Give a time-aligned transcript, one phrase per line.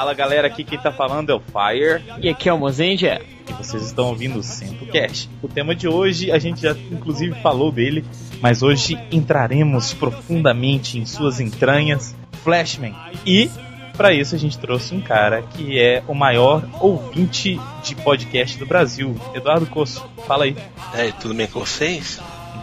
[0.00, 2.02] Fala galera, aqui quem tá falando é o Fire.
[2.22, 3.20] E aqui é o Mozendia.
[3.46, 5.28] E vocês estão ouvindo o Sempocast.
[5.42, 8.02] O tema de hoje, a gente já inclusive falou dele,
[8.40, 12.94] mas hoje entraremos profundamente em suas entranhas, Flashman.
[13.26, 13.50] E
[13.94, 18.64] para isso a gente trouxe um cara que é o maior ouvinte de podcast do
[18.64, 20.02] Brasil, Eduardo Coço.
[20.26, 20.56] Fala aí.
[20.94, 22.18] É, tudo bem com vocês?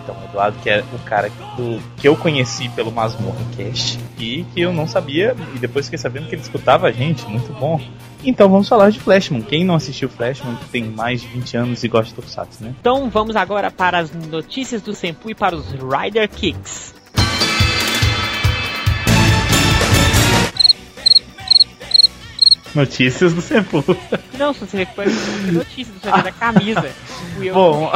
[0.08, 4.62] Então, Eduardo, que é o cara do, que eu conheci pelo Masmorra Cast e que
[4.62, 7.82] eu não sabia, e depois fiquei sabendo que ele escutava a gente, muito bom.
[8.24, 9.42] Então vamos falar de Flashman.
[9.42, 12.74] Quem não assistiu Flashman tem mais de 20 anos e gosta de Tokusatsu, né?
[12.80, 16.96] Então vamos agora para as notícias do Senpu e para os Rider Kicks.
[22.74, 23.84] Notícias do Senpu.
[24.38, 25.06] Não, se você foi
[25.52, 26.92] notícias do Senpu da camisa.
[27.52, 27.92] Bom,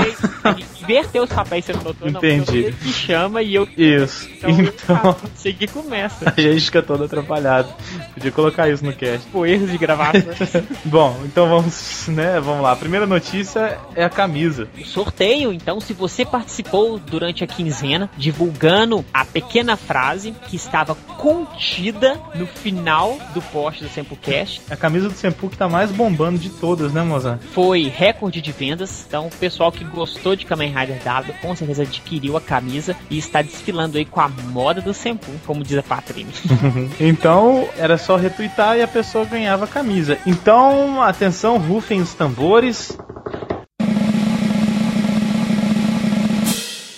[0.82, 2.08] inverteu os papéis, você notou?
[2.08, 2.64] Entendi.
[2.64, 3.68] Não, que chama e eu.
[3.78, 4.30] Isso.
[4.38, 6.34] Então, então sei que começa.
[6.36, 7.74] A gente fica todo atrapalhado.
[8.14, 9.28] Podia colocar isso no cast.
[9.30, 10.22] Por erros de gravação.
[10.86, 12.40] Bom, então vamos, né?
[12.40, 12.72] Vamos lá.
[12.72, 14.68] A primeira notícia é a camisa.
[14.80, 20.96] O sorteio, então, se você participou durante a quinzena, divulgando a pequena frase que estava
[20.96, 24.62] contida no final do post do SempuCast.
[24.70, 27.40] A camisa do Sempu que tá mais bombando de todas, né, moça?
[27.54, 29.06] Foi recorde de vendas.
[29.08, 33.18] Então, o pessoal que gostou de Kamen Rider W com certeza adquiriu a camisa e
[33.18, 36.32] está desfilando aí com a moda do Sempu, como diz a Patrine.
[37.00, 40.18] então, era só retweetar e a pessoa ganhava a camisa.
[40.26, 42.98] Então, atenção, rufem os tambores.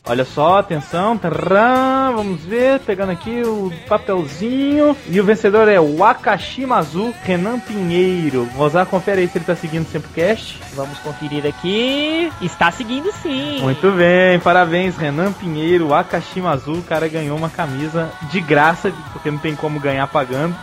[0.06, 1.18] Olha só, atenção,
[2.14, 4.98] vamos ver, pegando aqui o papelzinho.
[5.10, 8.46] E o vencedor é o Akashimazu Renan Pinheiro.
[8.54, 10.60] Mozart, confere aí se ele tá seguindo o Sempocast.
[10.74, 12.30] Vamos conferir aqui.
[12.42, 13.62] Está seguindo sim.
[13.62, 16.74] Muito bem, parabéns, Renan Pinheiro, Akashimazu.
[16.74, 20.54] O cara ganhou uma camisa de graça, porque não tem como ganhar pagando.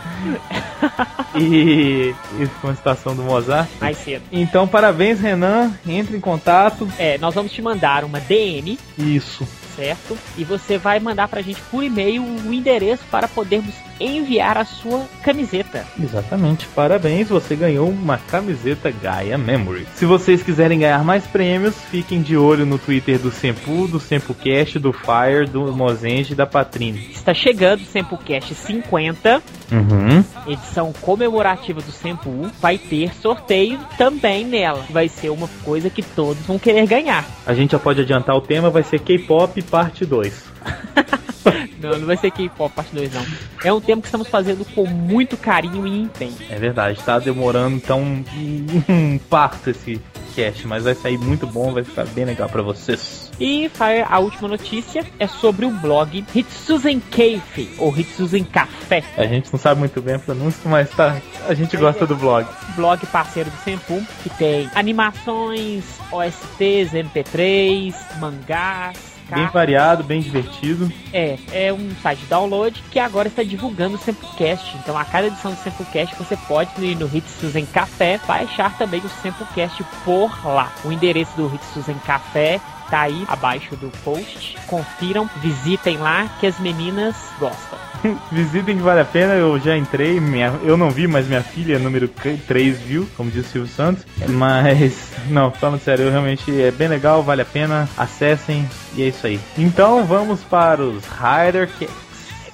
[1.35, 3.69] E isso foi uma citação do Mozart.
[3.79, 4.23] Mais cedo.
[4.31, 5.73] Então, parabéns, Renan.
[5.87, 6.87] Entre em contato.
[6.97, 8.77] É, nós vamos te mandar uma DM.
[8.97, 9.47] Isso isso.
[9.75, 10.17] Certo?
[10.37, 13.73] E você vai mandar pra gente por e-mail o endereço para podermos
[14.05, 15.85] enviar a sua camiseta.
[16.01, 19.87] Exatamente, parabéns, você ganhou uma camiseta Gaia Memory.
[19.95, 24.79] Se vocês quiserem ganhar mais prêmios, fiquem de olho no Twitter do Sempu, do SempuCast,
[24.79, 27.09] do Fire, do Mozenge e da Patrine.
[27.11, 29.41] Está chegando o SempuCast 50,
[29.71, 30.23] uhum.
[30.47, 32.49] edição comemorativa do Sempu.
[32.59, 34.85] Vai ter sorteio também nela.
[34.89, 37.25] Vai ser uma coisa que todos vão querer ganhar.
[37.45, 40.50] A gente já pode adiantar o tema, vai ser K-pop parte 2.
[41.79, 43.25] não, não vai ser K-pop parte 2, não.
[43.63, 46.37] É um tema que estamos fazendo com muito carinho e empenho.
[46.49, 50.01] É verdade, tá demorando então um, parto esse
[50.35, 53.31] cast, mas vai sair muito bom, vai ficar bem legal para vocês.
[53.39, 53.69] E
[54.07, 59.03] a última notícia é sobre o blog Hitsuzen Cafe, ou Hitsuzen Café.
[59.17, 61.17] A gente não sabe muito bem a pronúncia, mas tá,
[61.47, 62.47] a gente gosta do blog.
[62.75, 70.91] Blog parceiro do Senpu, que tem animações, OSTs, MP3, mangás, Bem variado, bem divertido.
[71.13, 74.77] É, é um site de download que agora está divulgando o Samplecast.
[74.77, 79.09] Então, a cada edição do Samplecast você pode ir no Hitsuzen Café baixar também o
[79.09, 80.71] Samplecast por lá.
[80.83, 82.59] O endereço do Hitsuzen Café
[82.91, 84.57] tá aí abaixo do post.
[84.67, 87.79] Confiram, visitem lá que as meninas gostam.
[88.31, 91.77] Visitem que vale a pena, eu já entrei, minha, eu não vi, mas minha filha,
[91.77, 94.05] número 3, viu, como disse o Silvio Santos.
[94.27, 99.25] Mas, não, falando sério, realmente é bem legal, vale a pena, acessem e é isso
[99.27, 99.39] aí.
[99.57, 101.93] Então vamos para os Rider Kicks.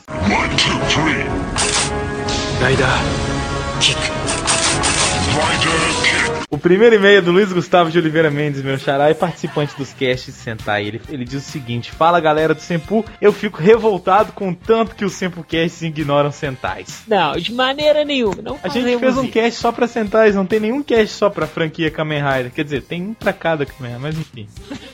[0.10, 1.28] 1, 2,
[2.60, 2.88] 3 Rider
[3.80, 4.18] Kick
[5.38, 5.87] Rider
[6.50, 9.92] o primeiro e-mail é do Luiz Gustavo de Oliveira Mendes, meu xará e participante dos
[9.92, 10.86] casts Sentai.
[10.86, 14.96] Ele, ele diz o seguinte: Fala galera do Sempu, eu fico revoltado com o tanto
[14.96, 17.04] que os Sempucasts ignoram Sentais.
[17.06, 18.42] Não, de maneira nenhuma.
[18.42, 19.34] Não a gente fez um isso.
[19.34, 22.52] cast só pra Sentais, não tem nenhum cast só pra franquia Kamen Rider.
[22.54, 24.48] Quer dizer, tem um pra cada Kamen Rider, mas enfim.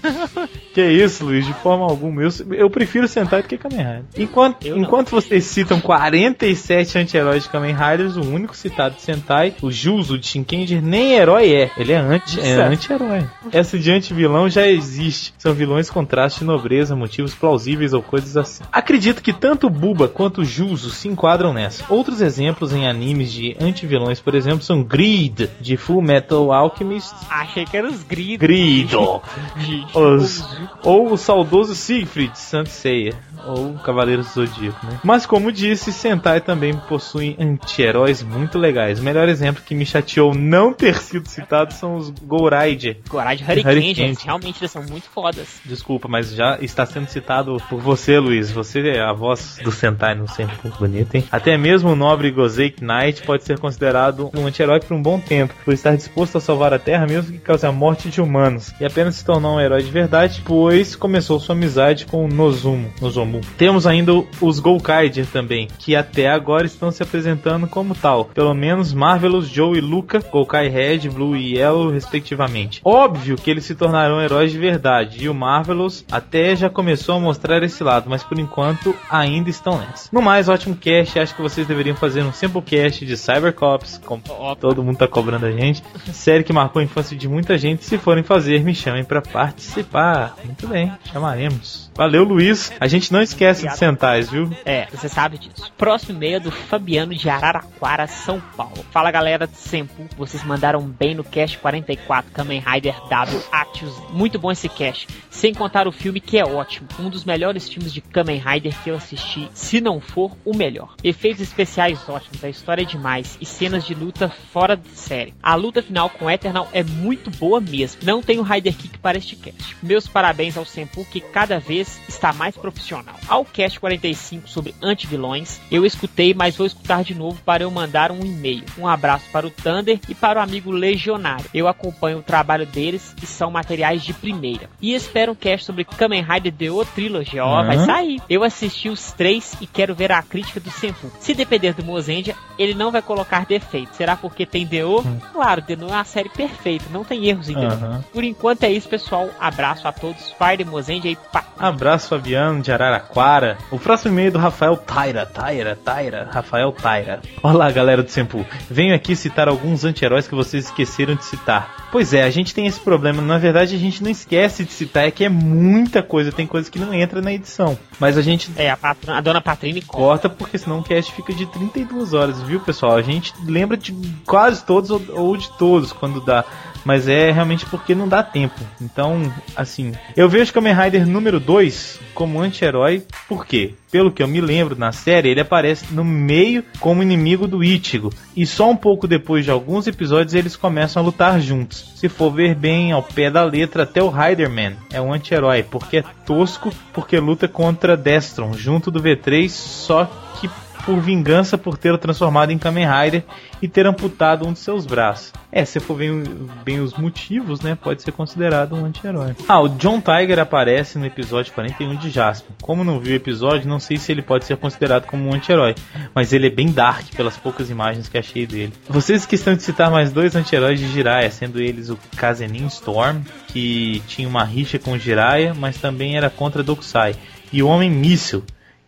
[0.73, 2.23] que isso, Luiz, de forma alguma.
[2.23, 4.03] Eu, eu prefiro Sentai do que Kamen Rider.
[4.17, 9.71] Enquanto, enquanto vocês citam 47 anti-heróis de Kamen Riders, o único citado de Sentai, o
[9.71, 11.71] Juzo de Shinkenger, nem herói é.
[11.77, 13.25] Ele é anti, é anti-herói.
[13.51, 15.33] Essa de anti-vilão já existe.
[15.37, 18.63] São vilões contraste de nobreza, motivos plausíveis ou coisas assim.
[18.71, 21.85] Acredito que tanto Buba quanto Juzo se enquadram nessa.
[21.89, 27.13] Outros exemplos em animes de anti-vilões, por exemplo, são Greed, de Full Metal Alchemist.
[27.29, 28.39] Achei que eram os Greed.
[28.39, 29.21] Greedo.
[29.93, 30.43] os,
[30.83, 33.13] ou o saudoso Siegfried Saint Seiya,
[33.45, 34.99] ou Cavaleiro do Zodíaco, né?
[35.03, 38.99] Mas como disse, Sentai também possui anti-heróis muito legais.
[38.99, 42.97] O melhor exemplo que me chateou não ter sido citado são os Gouraid.
[43.09, 45.61] Gouraid Hurricane, gente, realmente eles são muito fodas.
[45.65, 48.51] Desculpa, mas já está sendo citado por você, Luiz.
[48.51, 51.23] Você é a voz do Sentai no sempre muito bonito, hein?
[51.31, 55.53] Até mesmo o nobre Gozei Knight pode ser considerado um anti-herói por um bom tempo,
[55.63, 58.73] por estar disposto a salvar a Terra mesmo que cause a morte de humanos.
[58.79, 62.93] E apenas se tornou um herói de verdade, pois começou sua amizade com o Nozumo.
[63.01, 63.41] Nozomu.
[63.57, 68.25] Temos ainda os Golkaider também, que até agora estão se apresentando como tal.
[68.25, 72.81] Pelo menos Marvelous, Joe e Luca, Golkai Red, Blue e Yellow, respectivamente.
[72.85, 77.19] Óbvio que eles se tornarão heróis de verdade, e o Marvelous até já começou a
[77.19, 80.09] mostrar esse lado, mas por enquanto ainda estão nessa.
[80.11, 84.21] No mais, ótimo cast, acho que vocês deveriam fazer um Simplecast de Cybercops, como
[84.59, 85.81] todo mundo tá cobrando a gente.
[86.11, 87.83] Série que marcou a infância de muita gente.
[87.83, 90.42] Se forem fazer, me chamem para participar.
[90.43, 91.91] Muito bem, chamaremos.
[91.95, 92.71] Valeu, Luiz.
[92.79, 94.49] A gente não esquece de Sentais, viu?
[94.65, 95.71] É, você sabe disso.
[95.77, 98.83] Próximo e-mail é do Fabiano de Araraquara, São Paulo.
[98.91, 103.93] Fala galera do Sempo, vocês mandaram bem no cast 44 Kamen Rider W Atius.
[104.09, 105.07] Muito bom esse cast.
[105.29, 106.87] Sem contar o filme que é ótimo.
[106.99, 110.95] Um dos melhores filmes de Kamen Rider que eu assisti, se não for o melhor.
[111.03, 115.33] Efeitos especiais ótimos, a história é demais e cenas de luta fora de série.
[115.41, 118.01] A luta final com Eternal é muito boa mesmo.
[118.03, 119.75] Não tenho Rider Kick para este cast.
[119.81, 123.15] Meus parabéns ao Sempo que cada vez está mais profissional.
[123.27, 128.11] Ao cast 45 sobre anti-vilões, eu escutei, mas vou escutar de novo para eu mandar
[128.11, 128.63] um e-mail.
[128.77, 131.45] Um abraço para o Thunder e para o amigo Legionário.
[131.53, 134.69] Eu acompanho o trabalho deles e são materiais de primeira.
[134.81, 137.39] E espero um cast sobre Kamen Rider The Trilogy.
[137.39, 137.67] Ó, uhum.
[137.67, 138.21] vai sair.
[138.29, 141.11] Eu assisti os três e quero ver a crítica do Senpu.
[141.19, 143.95] Se depender do Mozendia, ele não vai colocar defeitos.
[143.95, 145.01] Será porque tem DO?
[145.01, 145.19] Uhum.
[145.31, 148.01] Claro, The é uma série perfeita, não tem erros em uhum.
[148.11, 149.29] Por enquanto é isso, pessoal.
[149.39, 150.22] Abraço a todos.
[150.31, 151.43] Fire Mozendia e pá.
[151.57, 153.57] Abraço, Fabiano de Araraquara.
[153.71, 155.25] O próximo e-mail é do Rafael Taira.
[155.25, 156.29] Taira, Taira.
[156.31, 157.21] Rafael Taira.
[157.41, 158.45] Olá, galera do Sempu.
[158.69, 161.87] Venho aqui citar alguns anti-heróis que vocês esqueceram de citar.
[161.91, 163.21] Pois é, a gente tem esse problema.
[163.21, 165.07] Na verdade, a gente não esquece de citar.
[165.07, 166.31] É que é muita coisa.
[166.31, 167.77] Tem coisa que não entra na edição.
[167.99, 168.51] Mas a gente.
[168.57, 168.77] É, a,
[169.07, 172.95] a dona Patrine corta porque senão o cast fica de 32 horas, viu, pessoal?
[172.95, 173.93] A gente lembra de
[174.25, 176.43] quase todos ou de todos quando dá
[176.85, 178.59] mas é realmente porque não dá tempo.
[178.81, 183.73] Então, assim, eu vejo Kamen Rider número 2 como anti-herói, por quê?
[183.91, 188.11] Pelo que eu me lembro na série, ele aparece no meio como inimigo do Ichigo,
[188.35, 191.93] e só um pouco depois de alguns episódios eles começam a lutar juntos.
[191.95, 195.97] Se for ver bem ao pé da letra, até o Riderman é um anti-herói, porque
[195.97, 200.09] é tosco, porque luta contra Destron junto do V3, só
[200.39, 200.49] que
[200.85, 203.23] por vingança por tê-lo transformado em Kamen Rider
[203.61, 205.31] e ter amputado um de seus braços.
[205.51, 206.23] É, se for bem,
[206.65, 209.35] bem os motivos, né, pode ser considerado um anti-herói.
[209.47, 212.55] Ah, o John Tiger aparece no episódio 41 de Jasper.
[212.61, 215.75] Como não vi o episódio, não sei se ele pode ser considerado como um anti-herói,
[216.13, 218.73] mas ele é bem dark pelas poucas imagens que achei dele.
[218.89, 223.21] Vocês que estão de citar mais dois anti-heróis de Jiraiya, sendo eles o Kazenin Storm,
[223.47, 227.15] que tinha uma rixa com Jiraiya, mas também era contra Dokusai,
[227.51, 228.43] e o Homem Míssil,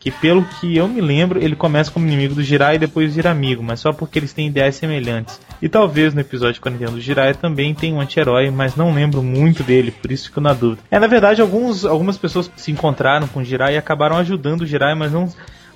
[0.06, 3.32] que pelo que eu me lembro, ele começa como inimigo do Jirai e depois vira
[3.32, 5.42] amigo, mas só porque eles têm ideais semelhantes.
[5.60, 9.64] E talvez no episódio 41 do Jirai também tenha um anti-herói, mas não lembro muito
[9.64, 10.84] dele, por isso fico na dúvida.
[10.92, 14.68] É, na verdade, alguns, algumas pessoas se encontraram com o Jirai e acabaram ajudando o
[14.68, 15.28] Jirai, mas não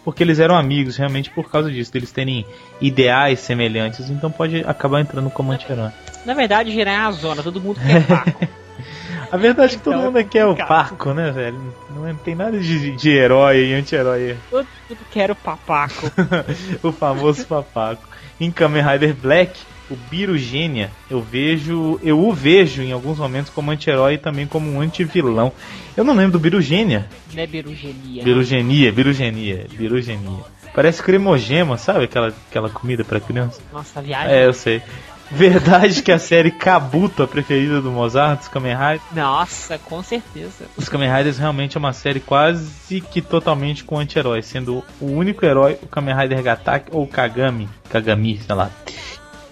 [0.06, 2.46] porque eles eram amigos, realmente por causa disso, deles terem
[2.80, 5.90] ideais semelhantes, então pode acabar entrando como anti-herói.
[6.24, 8.48] Na verdade, Jirai é a zona, todo mundo quer Paco.
[9.31, 11.74] A verdade é que todo então, mundo aqui é o Paco, né, velho?
[11.95, 14.36] Não é, tem nada de, de herói e anti-herói.
[14.50, 16.12] Todo mundo quer o papaco.
[16.81, 18.07] o famoso papaco.
[18.40, 19.59] Em Kamen Rider Black,
[19.90, 24.71] o Birugênia, eu vejo, eu o vejo em alguns momentos como anti-herói e também como
[24.71, 25.52] um anti-vilão.
[25.98, 27.07] Eu não lembro do Birugênia.
[27.33, 28.24] Não é Birugenia.
[28.24, 30.44] Birugenia, Birugenia, Birugenia.
[30.74, 33.59] Parece cremogema, sabe aquela, aquela comida para criança?
[33.74, 34.33] Nossa, viagem.
[34.33, 34.81] É, eu sei.
[35.31, 39.02] Verdade que a série Kabuto, a preferida do Mozart, dos Kamen Riders?
[39.14, 40.66] Nossa, com certeza.
[40.76, 45.45] Os Kamen Riders realmente é uma série quase que totalmente com anti-herói, sendo o único
[45.45, 48.71] herói o Kamen Rider Gataki ou Kagami, Kagami, sei lá.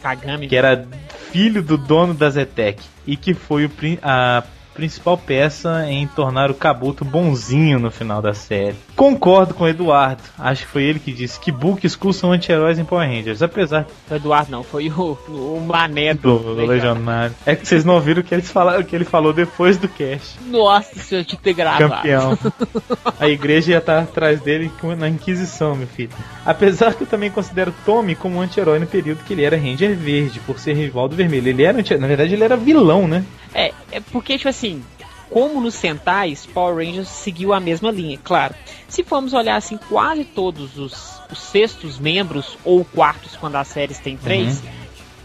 [0.02, 0.48] Kagami.
[0.48, 0.88] Que era
[1.32, 4.44] filho do dono da Zetec e que foi o, a
[4.78, 8.76] principal peça em tornar o Kabuto bonzinho no final da série.
[8.96, 10.22] Concordo com o Eduardo.
[10.38, 13.42] Acho que foi ele que disse que Book expulsam anti-heróis em Power Rangers.
[13.42, 13.88] Apesar.
[14.10, 17.36] O Eduardo não, foi o, o Mané do, do Legionário.
[17.44, 19.88] É que vocês não ouviram o que, eles falaram, o que ele falou depois do
[19.88, 20.38] cast.
[20.46, 21.96] Nossa, se eu te ter gravado.
[21.96, 22.38] Campeão.
[23.20, 26.12] A igreja ia estar atrás dele na Inquisição, meu filho.
[26.46, 29.96] Apesar que eu também considero Tommy como um anti-herói no período que ele era Ranger
[29.96, 31.48] Verde, por ser rival do Vermelho.
[31.48, 33.26] Ele era, na verdade, ele era vilão, né?
[33.58, 34.84] É, é porque, tipo assim,
[35.32, 38.54] como nos Sentais, Power Rangers seguiu a mesma linha, claro.
[38.88, 43.98] Se formos olhar assim, quase todos os, os sextos membros, ou quartos quando as séries
[44.00, 44.70] têm três, uhum.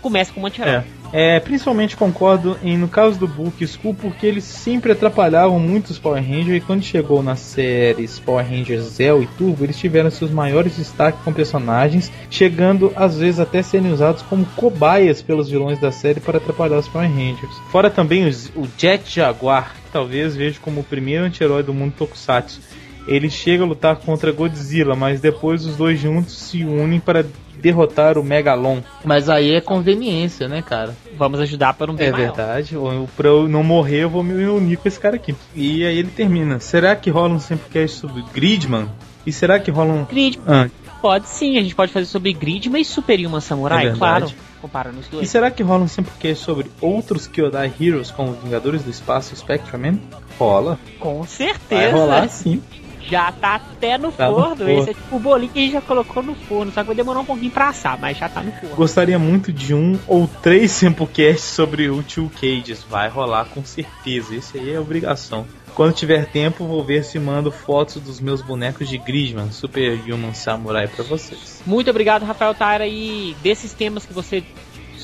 [0.01, 0.77] começa com o anti-herói.
[0.77, 1.02] É.
[1.13, 5.99] É, principalmente concordo em, no caso do Book School, porque eles sempre atrapalhavam muito os
[5.99, 10.31] Power Rangers e quando chegou nas séries Power Rangers Zell e Turbo, eles tiveram seus
[10.31, 15.93] maiores destaques com personagens, chegando às vezes até serem usados como cobaias pelos vilões da
[15.93, 17.55] série para atrapalhar os Power Rangers.
[17.71, 21.93] Fora também os, o Jet Jaguar, que talvez veja como o primeiro anti-herói do mundo
[21.93, 22.61] Tokusatsu.
[23.07, 27.27] Ele chega a lutar contra Godzilla, mas depois os dois juntos se unem para
[27.63, 28.81] derrotar o Megalon.
[29.05, 30.97] Mas aí é conveniência, né, cara?
[31.17, 32.35] Vamos ajudar para um bem É maior.
[32.35, 32.77] verdade.
[33.17, 35.35] Pra eu não morrer, eu vou me unir com esse cara aqui.
[35.55, 36.59] E aí ele termina.
[36.59, 38.89] Será que rola um Semplecast sobre Gridman?
[39.25, 40.05] E será que rola um...
[40.05, 40.45] Gridman.
[40.49, 40.69] Ah.
[41.01, 44.31] Pode sim, a gente pode fazer sobre Gridman e Superhuman Samurai, é claro.
[44.61, 45.27] Comparando os dois.
[45.27, 49.37] E será que rola um Semplecast sobre outros Kyodai Heroes como Vingadores do Espaço e
[49.37, 50.01] Spectreman?
[50.39, 50.79] Rola.
[51.01, 51.91] Com certeza.
[51.91, 52.63] Vai rolar sim.
[53.09, 54.65] Já tá até no tá forno.
[54.65, 56.73] No Esse é tipo o bolinho que a gente já colocou no forno.
[56.73, 58.77] Só que vai demorar um pouquinho pra assar, mas já tá no forno.
[58.77, 62.83] Gostaria muito de um ou três Samplecasts sobre o Two Cages.
[62.83, 64.35] Vai rolar com certeza.
[64.35, 65.47] Isso aí é obrigação.
[65.75, 70.35] Quando tiver tempo, vou ver se mando fotos dos meus bonecos de Grisman, Super Human
[70.35, 71.63] Samurai, para vocês.
[71.67, 72.87] Muito obrigado, Rafael Taira.
[72.87, 74.45] E desses temas que você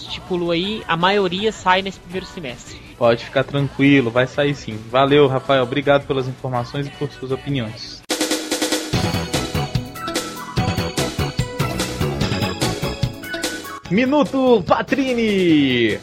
[0.09, 2.81] estipulou aí, a maioria sai nesse primeiro semestre.
[2.97, 4.79] Pode ficar tranquilo, vai sair sim.
[4.91, 5.63] Valeu, Rafael.
[5.63, 8.03] Obrigado pelas informações e por suas opiniões.
[13.91, 15.99] Minuto Patrini!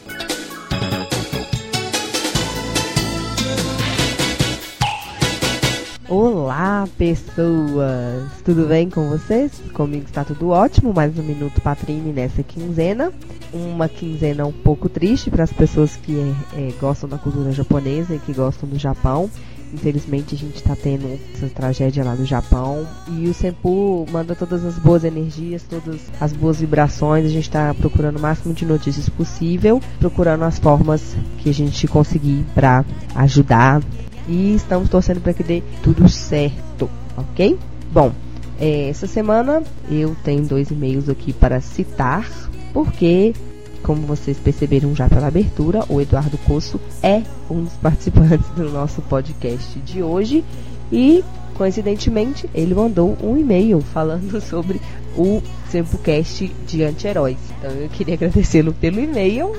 [6.08, 8.30] Olá, pessoas!
[8.44, 9.50] Tudo bem com vocês?
[9.72, 10.94] Comigo está tudo ótimo.
[10.94, 13.12] Mais um Minuto Patrini nessa quinzena.
[13.52, 16.16] Uma quinzena um pouco triste para as pessoas que
[16.54, 19.28] é, gostam da cultura japonesa e que gostam do Japão.
[19.74, 22.86] Infelizmente, a gente está tendo essa tragédia lá no Japão.
[23.08, 27.24] E o Senpu manda todas as boas energias, todas as boas vibrações.
[27.24, 31.88] A gente está procurando o máximo de notícias possível, procurando as formas que a gente
[31.88, 32.84] conseguir para
[33.16, 33.82] ajudar
[34.28, 37.58] e estamos torcendo para que dê tudo certo, ok?
[37.92, 38.12] Bom,
[38.58, 42.28] é, essa semana eu tenho dois e-mails aqui para citar,
[42.72, 43.34] porque,
[43.82, 49.02] como vocês perceberam já pela abertura, o Eduardo Coço é um dos participantes do nosso
[49.02, 50.44] podcast de hoje
[50.90, 51.22] e,
[51.56, 54.80] coincidentemente, ele mandou um e-mail falando sobre
[55.16, 57.38] o Sempocast de anti-heróis.
[57.58, 59.54] Então eu queria agradecê-lo pelo e-mail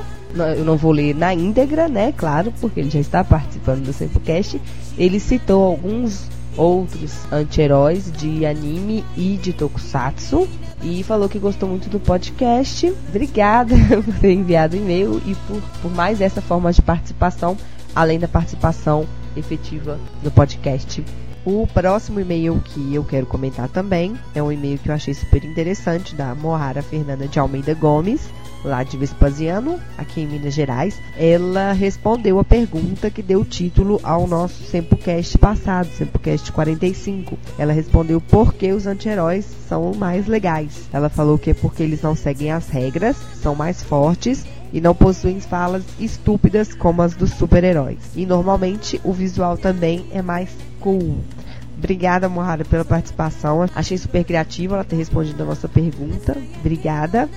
[0.57, 2.13] eu não vou ler na íntegra, né?
[2.15, 4.61] Claro, porque ele já está participando do Sempocast.
[4.97, 10.47] Ele citou alguns outros anti-heróis de anime e de tokusatsu
[10.83, 12.93] e falou que gostou muito do podcast.
[13.09, 17.57] Obrigada por ter enviado o e-mail e por, por mais essa forma de participação,
[17.95, 21.03] além da participação efetiva no podcast.
[21.49, 25.45] O próximo e-mail que eu quero comentar também é um e-mail que eu achei super
[25.45, 28.29] interessante da Mohara Fernanda de Almeida Gomes
[28.65, 34.27] lá de Vespasiano, aqui em Minas Gerais, ela respondeu a pergunta que deu título ao
[34.27, 37.37] nosso Sempocast passado, Sempocast 45.
[37.57, 40.89] Ela respondeu por que os anti-heróis são mais legais.
[40.91, 44.93] Ela falou que é porque eles não seguem as regras, são mais fortes e não
[44.93, 47.99] possuem falas estúpidas como as dos super-heróis.
[48.15, 50.49] E normalmente o visual também é mais
[50.79, 51.17] cool.
[51.77, 53.65] Obrigada, Mohara, pela participação.
[53.75, 56.35] Achei super criativa ela ter respondido a nossa pergunta.
[56.59, 57.29] Obrigada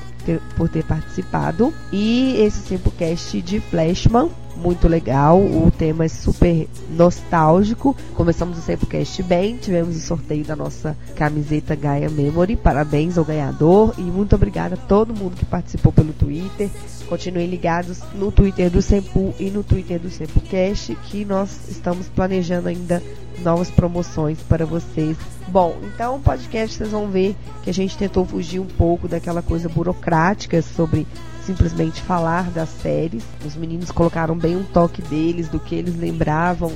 [0.56, 1.72] por ter participado.
[1.92, 4.30] E esse Simplecast de Flashman,
[4.60, 5.40] muito legal.
[5.40, 7.96] O tema é super nostálgico.
[8.14, 9.56] Começamos o Simplecast bem.
[9.56, 12.56] Tivemos o sorteio da nossa camiseta Gaia Memory.
[12.56, 13.94] Parabéns ao ganhador.
[13.98, 16.68] E muito obrigada a todo mundo que participou pelo Twitter.
[17.08, 22.68] Continuem ligados no Twitter do Sempu e no Twitter do Sempocast, que nós estamos planejando
[22.68, 23.02] ainda
[23.42, 25.16] novas promoções para vocês.
[25.48, 29.42] Bom, então o podcast vocês vão ver que a gente tentou fugir um pouco daquela
[29.42, 31.06] coisa burocrática sobre
[31.50, 33.24] simplesmente falar das séries.
[33.44, 36.72] Os meninos colocaram bem um toque deles, do que eles lembravam,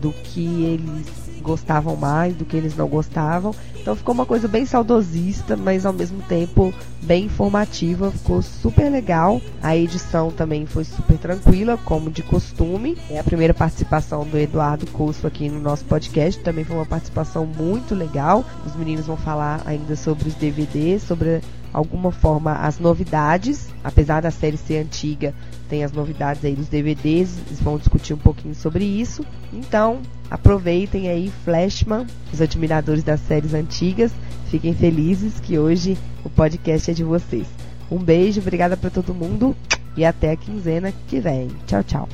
[0.00, 1.06] do que eles
[1.42, 3.54] gostavam mais, do que eles não gostavam.
[3.84, 6.72] Então ficou uma coisa bem saudosista, mas ao mesmo tempo
[7.02, 9.42] bem informativa, ficou super legal.
[9.62, 12.96] A edição também foi super tranquila, como de costume.
[13.10, 17.44] É a primeira participação do Eduardo Costo aqui no nosso podcast, também foi uma participação
[17.44, 18.42] muito legal.
[18.64, 21.42] Os meninos vão falar ainda sobre os DVDs, sobre
[21.74, 25.34] alguma forma as novidades, apesar da série ser antiga,
[25.68, 29.26] tem as novidades aí dos DVDs, eles vão discutir um pouquinho sobre isso.
[29.52, 30.00] Então,
[30.30, 33.73] aproveitem aí Flashman, os admiradores das séries antigas,
[34.50, 37.46] fiquem felizes que hoje o podcast é de vocês.
[37.90, 39.56] Um beijo, obrigada para todo mundo
[39.96, 41.48] e até a quinzena que vem.
[41.66, 42.08] Tchau, tchau.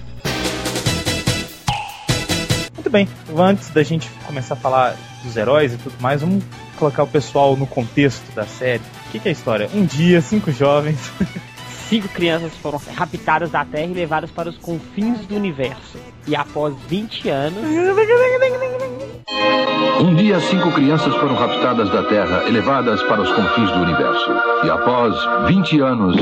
[2.75, 6.43] Muito bem, antes da gente começar a falar dos heróis e tudo mais, vamos
[6.79, 8.83] colocar o pessoal no contexto da série.
[9.09, 9.69] O que, que é a história?
[9.75, 10.99] Um dia, cinco jovens.
[11.91, 15.99] Cinco crianças foram raptadas da Terra e levadas para os confins do universo.
[16.25, 17.65] E após 20 anos.
[20.01, 24.31] Um dia, cinco crianças foram raptadas da Terra e levadas para os confins do universo.
[24.65, 25.15] E após
[25.47, 26.17] 20 anos.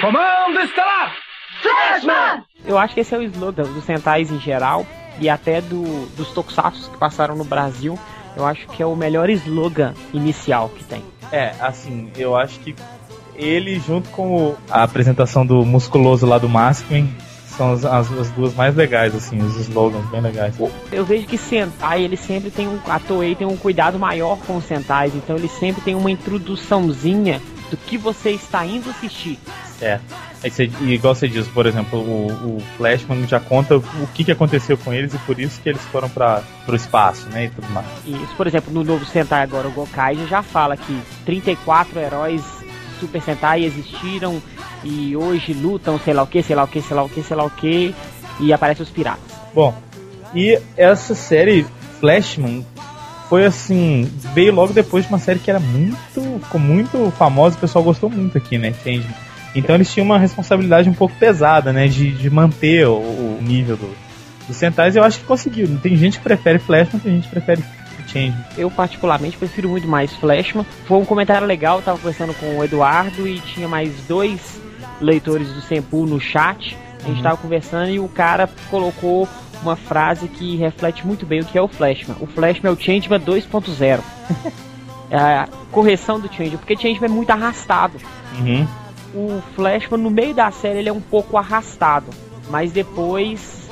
[0.00, 1.14] Comando Estelar!
[1.62, 2.42] Flashman!
[2.64, 4.86] Eu acho que esse é o slogan dos Sentais em geral
[5.20, 7.98] e até do, dos Tokusatsu que passaram no Brasil.
[8.36, 11.02] Eu acho que é o melhor slogan inicial que tem.
[11.32, 12.74] É, assim, eu acho que
[13.34, 17.12] ele junto com o- a apresentação do musculoso lá do Masculine
[17.60, 20.54] são as, as- as duas mais legais, assim, os slogans bem legais.
[20.90, 22.78] Eu vejo que Sentai, ele sempre tem um.
[22.88, 27.40] A Toei tem um cuidado maior com os Sentais, então ele sempre tem uma introduçãozinha
[27.70, 29.38] do que você está indo assistir.
[29.80, 30.00] É.
[30.42, 33.82] Você- e igual você diz, por exemplo, o, o Flashman já conta o
[34.14, 37.44] que, que aconteceu com eles e por isso que eles foram para o espaço, né,
[37.44, 37.86] e tudo mais.
[38.06, 42.42] Isso, por exemplo, no novo Sentai agora, o Gokai já fala que 34 heróis
[42.98, 44.42] Super Sentai existiram
[44.84, 47.22] e hoje lutam, sei lá o que, sei lá o que, sei lá o que,
[47.22, 47.94] sei lá o que,
[48.38, 49.22] e aparecem os piratas.
[49.54, 49.74] Bom,
[50.34, 51.66] e essa série
[51.98, 52.64] Flashman
[53.28, 57.60] foi assim, veio logo depois de uma série que era muito, ficou muito famosa, o
[57.60, 59.14] pessoal gostou muito aqui, né, Changeman.
[59.54, 63.76] Então eles tinham uma responsabilidade um pouco pesada, né, de, de manter o, o nível
[63.76, 63.94] do,
[64.46, 65.68] dos Sentais, e eu acho que conseguiu.
[65.82, 67.62] Tem gente que prefere Flashman, tem gente que prefere
[68.06, 68.44] Changeman.
[68.56, 70.66] Eu, particularmente, prefiro muito mais Flashman.
[70.86, 74.60] Foi um comentário legal, eu tava conversando com o Eduardo e tinha mais dois
[75.00, 76.76] leitores do Sempu no chat.
[77.04, 79.26] A gente tava conversando e o cara colocou
[79.62, 82.16] uma frase que reflete muito bem o que é o Flashman.
[82.20, 84.00] O Flashman é o Changeman 2.0.
[85.10, 87.98] é a correção do Changeman, porque Changeman é muito arrastado.
[88.38, 88.66] Uhum.
[89.14, 92.06] O Flashman, no meio da série, ele é um pouco arrastado.
[92.48, 93.68] Mas depois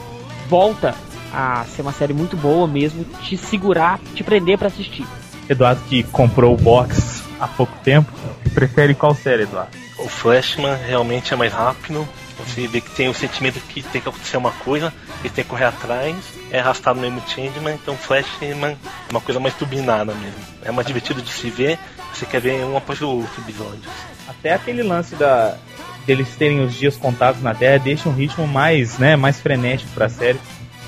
[0.49, 0.95] volta
[1.33, 5.07] a ser uma série muito boa mesmo, te segurar, te prender pra assistir.
[5.49, 8.11] Eduardo que comprou o box há pouco tempo,
[8.55, 9.88] prefere qual série, Eduardo?
[9.99, 12.09] O Flashman realmente é mais rápido.
[12.39, 15.51] Você vê que tem o sentimento que tem que acontecer uma coisa, ele tem que
[15.51, 16.15] correr atrás,
[16.53, 20.39] é arrastado mesmo o Changeman, então Flashman é uma coisa mais turbinada mesmo.
[20.63, 21.77] É mais divertido de se ver,
[22.15, 23.83] você quer ver um após o outro episódio.
[24.29, 25.57] Até aquele lance da
[26.07, 30.09] deles terem os dias contados na Terra deixa um ritmo mais, né, mais frenético pra
[30.09, 30.41] série.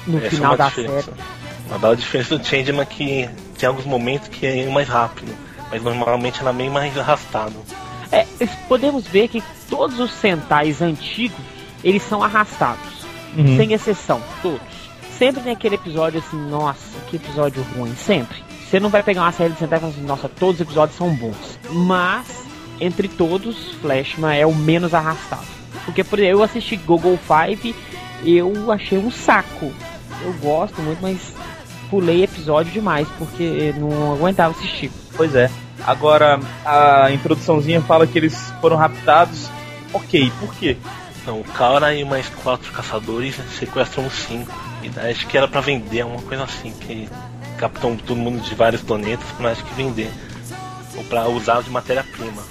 [0.06, 1.02] No Essa é final uma da diferença.
[1.02, 1.16] série.
[1.66, 5.32] Uma bela diferença do Changeman que tem alguns momentos que é mais rápido,
[5.70, 7.54] mas normalmente ela é bem mais arrastado.
[8.12, 8.26] É,
[8.68, 11.38] podemos ver que todos os Sentais antigos,
[11.82, 13.04] eles são arrastados.
[13.36, 13.56] Uhum.
[13.56, 14.60] Sem exceção, todos.
[15.16, 18.42] Sempre tem aquele episódio assim, nossa, que episódio ruim, sempre.
[18.68, 20.96] Você não vai pegar uma série de Sentai e falar assim, nossa, todos os episódios
[20.96, 21.58] são bons.
[21.70, 22.44] Mas,
[22.80, 25.46] entre todos, Flashman é o menos arrastado.
[25.84, 27.74] Porque, por exemplo, eu assisti Google Five
[28.24, 29.72] eu achei um saco.
[30.22, 31.32] Eu gosto muito, mas
[31.88, 34.90] pulei episódio demais, porque não aguentava assistir.
[35.16, 35.50] Pois é.
[35.86, 39.50] Agora, a introduçãozinha fala que eles foram raptados.
[39.92, 40.76] Ok, por quê?
[41.22, 44.52] Então, o cara e mais quatro caçadores sequestram os cinco.
[44.82, 47.08] E daí acho que era pra vender, uma coisa assim, que
[47.58, 50.10] captam todo mundo de vários planetas pra acho que vender.
[50.96, 52.42] Ou pra usar de matéria-prima.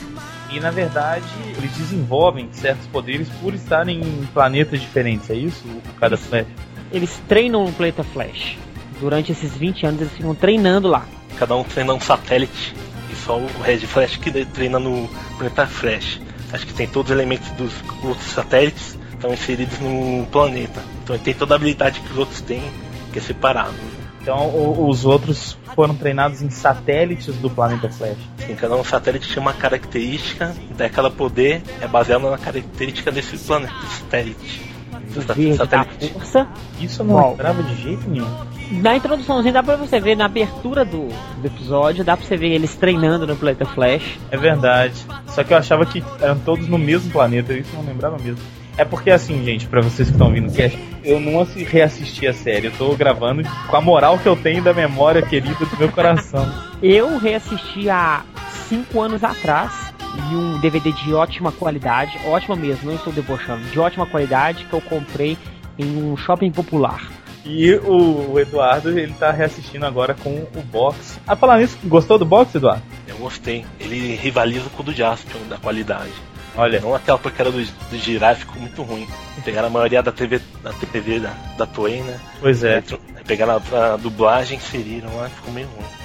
[0.52, 1.26] E na verdade,
[1.58, 5.64] eles desenvolvem certos poderes por estarem em planetas diferentes, é isso?
[5.68, 6.48] O cada Flash.
[6.92, 8.58] Eles treinam no planeta Flash.
[9.00, 11.06] Durante esses 20 anos eles ficam treinando lá.
[11.38, 12.74] Cada um treina um satélite.
[13.12, 16.22] E só o Red Flash que treina no planeta Flash.
[16.52, 17.72] Acho que tem todos os elementos dos
[18.04, 20.82] outros satélites estão inseridos no planeta.
[21.04, 22.64] Então ele tem toda a habilidade que os outros têm,
[23.12, 23.76] que é separado.
[24.22, 28.18] Então, o- os outros foram treinados em satélites do planeta Flash.
[28.46, 33.38] Sim, cada um satélite tinha uma característica, daí cada poder é baseado na característica desse
[33.38, 34.69] planeta, desse satélite.
[35.14, 36.48] Do Sat- verde da força.
[36.80, 38.28] Isso eu não lembrava de jeito nenhum.
[38.72, 41.08] Na introduçãozinha dá pra você ver, na abertura do,
[41.42, 44.20] do episódio, dá pra você ver eles treinando no planeta Flash.
[44.30, 44.94] É verdade.
[45.28, 48.40] Só que eu achava que eram todos no mesmo planeta, isso eu não lembrava mesmo.
[48.78, 52.28] É porque assim, gente, pra vocês que estão ouvindo o cast, eu não assi- reassisti
[52.28, 55.78] a série, eu tô gravando com a moral que eu tenho da memória querida do
[55.78, 56.50] meu coração.
[56.82, 58.22] Eu reassisti há
[58.70, 59.89] 5 anos atrás
[60.30, 64.74] e um DVD de ótima qualidade, ótima mesmo, não estou debochando, de ótima qualidade que
[64.74, 65.38] eu comprei
[65.78, 67.02] em um shopping popular.
[67.46, 71.20] E o Eduardo, ele tá reassistindo agora com o box.
[71.26, 72.84] Ah, falar nisso, gostou do box, Eduardo?
[73.08, 73.66] Eu gostei.
[73.80, 76.12] Ele rivaliza com o do Jaspion, da qualidade.
[76.56, 79.08] Olha, Não aquela porcaria do, do Jirai ficou muito ruim.
[79.46, 82.20] Pegaram a maioria da TV da, TV da, da Toei, né?
[82.42, 82.84] pois é.
[83.16, 86.00] Aí Pegaram a, a dublagem, inseriram lá, ficou meio ruim.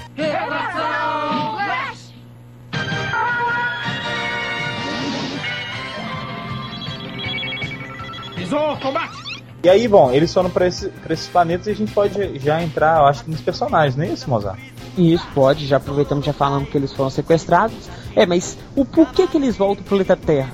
[8.37, 9.45] Visor, combate!
[9.63, 12.63] E aí, bom, eles foram pra, esse, pra esses planetas e a gente pode já
[12.63, 14.61] entrar, eu acho que nos personagens, não é isso, Mozart?
[14.97, 17.89] Isso, pode, já aproveitamos, já falamos que eles foram sequestrados.
[18.15, 20.53] É, mas o porquê que eles voltam pro planeta Terra?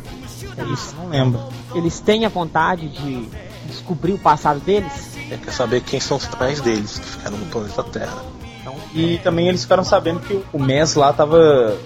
[0.57, 1.41] É isso, não lembro.
[1.75, 3.29] Eles têm a vontade de
[3.67, 5.17] descobrir o passado deles?
[5.31, 8.23] É, quer saber quem são os pais deles que ficaram no planeta Terra.
[8.61, 11.77] Então, e também eles ficaram sabendo que o MES lá tava.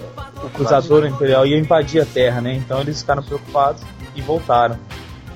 [0.42, 2.54] O cruzador imperial ia invadir a Terra, né?
[2.54, 3.82] Então eles ficaram preocupados
[4.14, 4.78] e voltaram.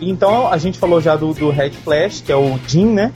[0.00, 3.12] Então a gente falou já do, do Red Flash, que é o Jim, né?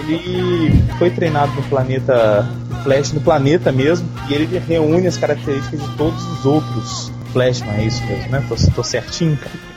[0.00, 2.48] Ele foi treinado no planeta
[2.82, 7.72] Flash, no planeta mesmo, e ele reúne as características de todos os outros Flash, não
[7.72, 8.44] é isso mesmo, né?
[8.48, 9.76] Tô, tô certinho, cara.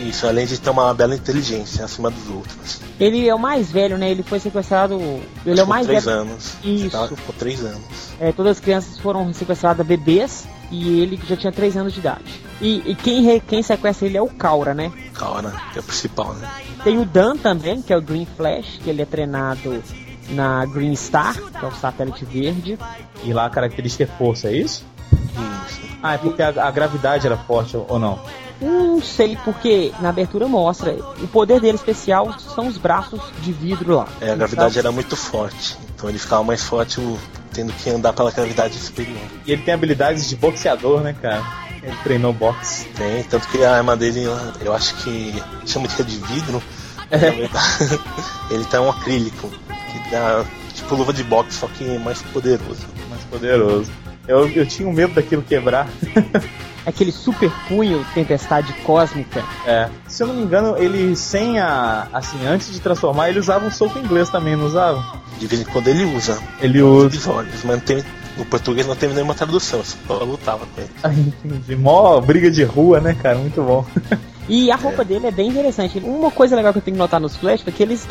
[0.00, 2.80] Isso, além de ter uma bela inteligência acima dos outros.
[2.98, 4.10] Ele é o mais velho, né?
[4.10, 4.98] Ele foi sequestrado.
[5.44, 6.16] Ele é o mais três velho.
[6.20, 6.54] anos.
[6.64, 6.90] Isso.
[6.90, 7.82] Tá, por três anos.
[8.18, 12.40] É, todas as crianças foram sequestradas bebês e ele já tinha 3 anos de idade.
[12.62, 14.90] E, e quem, re- quem sequestra ele é o Kaura, né?
[15.20, 16.48] Kaora, que é o principal, né?
[16.82, 19.82] Tem o Dan também, que é o Green Flash, que ele é treinado
[20.30, 22.78] na Green Star, que é o satélite verde.
[23.22, 24.84] E lá a característica é força, é isso?
[25.12, 25.80] Isso.
[26.02, 28.18] Ah, é porque a, a gravidade era forte ou ou não?
[28.62, 30.92] Não sei porque na abertura mostra.
[31.22, 34.08] O poder dele especial são os braços de vidro lá.
[34.20, 35.76] É, a gravidade era muito forte.
[35.94, 37.18] Então ele ficava mais forte o-
[37.52, 39.18] tendo que andar pela gravidade superior.
[39.46, 41.42] E ele tem habilidades de boxeador, né, cara?
[41.82, 42.86] Ele treinou boxe.
[42.96, 44.24] Tem, tanto que a arma dele,
[44.60, 46.62] eu acho que chama de de vidro.
[47.10, 48.00] Verdade,
[48.50, 52.86] ele tá um acrílico, que dá tipo luva de boxe, só que mais poderoso.
[53.08, 53.90] Mais poderoso.
[54.28, 55.88] Eu, eu tinha um medo daquilo quebrar.
[56.86, 59.44] Aquele super punho, tempestade cósmica.
[59.66, 59.88] É.
[60.08, 62.08] Se eu não me engano, ele sem a.
[62.12, 65.20] Assim, antes de transformar, ele usava um soco inglês também, não usava?
[65.38, 67.32] De vez em quando ele usa Ele usa.
[67.32, 68.04] mas não tem,
[68.36, 70.90] no português não teve nenhuma tradução, só lutava com ele.
[71.02, 71.76] Ah, entendi.
[71.76, 73.38] Mó briga de rua, né, cara?
[73.38, 73.84] Muito bom.
[74.48, 76.00] E a roupa dele é bem interessante.
[76.00, 78.08] Uma coisa legal que eu tenho que notar nos Flash é que eles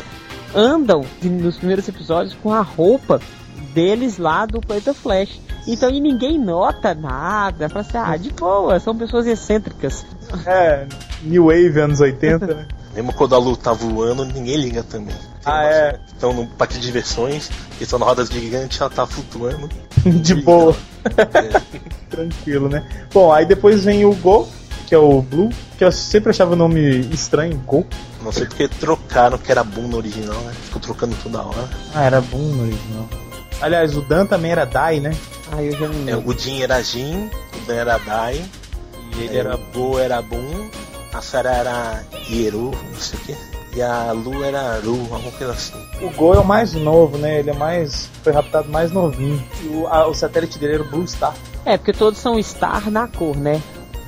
[0.54, 3.20] andam nos primeiros episódios com a roupa
[3.74, 5.38] deles lá do planeta Flash.
[5.66, 7.68] Então e ninguém nota nada.
[7.68, 10.06] Fala assim, ah, de boa, são pessoas excêntricas.
[10.46, 10.86] É,
[11.22, 12.66] New Wave anos 80, né?
[12.94, 15.14] Mesmo quando a Lu tá voando, ninguém liga também.
[15.14, 16.00] Tem Ah, é.
[16.12, 19.68] Estão no parque de diversões, eles estão na roda gigante, ela tá flutuando.
[20.04, 20.74] De boa.
[22.10, 22.84] Tranquilo, né?
[23.12, 24.48] Bom, aí depois vem o Go,
[24.86, 26.80] que é o Blue, que eu sempre achava o nome
[27.12, 27.86] estranho, Go.
[28.22, 30.52] Não sei porque trocaram que era Boom no original, né?
[30.64, 31.68] Ficou trocando toda hora.
[31.94, 33.08] Ah, era Boom no original.
[33.62, 35.14] Aliás, o Dan também era Dai, né?
[35.52, 36.30] Aí eu já não É, lembro.
[36.30, 37.30] o Jin era Jin,
[37.62, 38.42] o Dan era Dai,
[39.16, 40.70] e ele era Bo era Boom,
[41.12, 43.36] a Sarah era Hieru, não sei o que.
[43.76, 45.74] E a Lu era Ru, alguma coisa assim.
[46.02, 47.38] O Go é o mais novo, né?
[47.38, 48.08] Ele é mais.
[48.24, 49.40] Foi raptado mais novinho.
[49.62, 51.34] E o, a- o satélite dele era o Blue Star.
[51.64, 53.62] É, porque todos são Star na cor, né?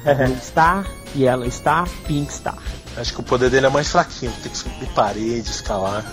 [0.05, 0.15] É.
[0.15, 0.85] Blue Star,
[1.17, 2.59] Yellow Star, Pink Star.
[2.97, 6.05] Acho que o poder dele é mais fraquinho, tem que subir parede, escalar.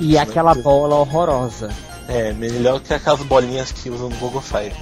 [0.00, 1.70] E aquela bola horrorosa.
[2.08, 4.74] É, melhor que aquelas bolinhas que usam no Google Fire.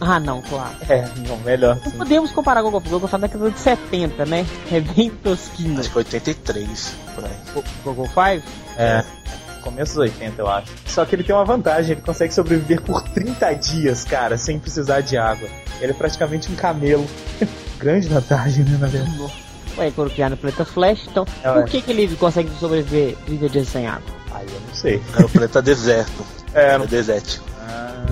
[0.00, 0.74] Ah, não, claro.
[0.88, 1.78] É, não, melhor.
[1.84, 2.88] Não podemos comparar com o Goku.
[2.88, 4.46] O Goku da década de 70, né?
[4.72, 5.78] É bem tosquinho.
[5.78, 7.36] Acho que foi 83, por aí.
[7.54, 8.42] O Goku 5?
[8.78, 9.04] É.
[9.62, 10.72] Começo dos 80, eu acho.
[10.86, 15.02] Só que ele tem uma vantagem, ele consegue sobreviver por 30 dias, cara, sem precisar
[15.02, 15.48] de água.
[15.82, 17.06] Ele é praticamente um camelo.
[17.78, 19.32] Grande vantagem, né, na verdade.
[19.76, 23.68] Ué, criar no planeta Flash, então É, por que, que ele consegue sobreviver 30 dias
[23.68, 24.14] sem água?
[24.32, 25.02] Aí eu não sei.
[25.18, 26.24] É o planeta deserto.
[26.54, 26.86] É, É não...
[26.86, 27.49] desértico.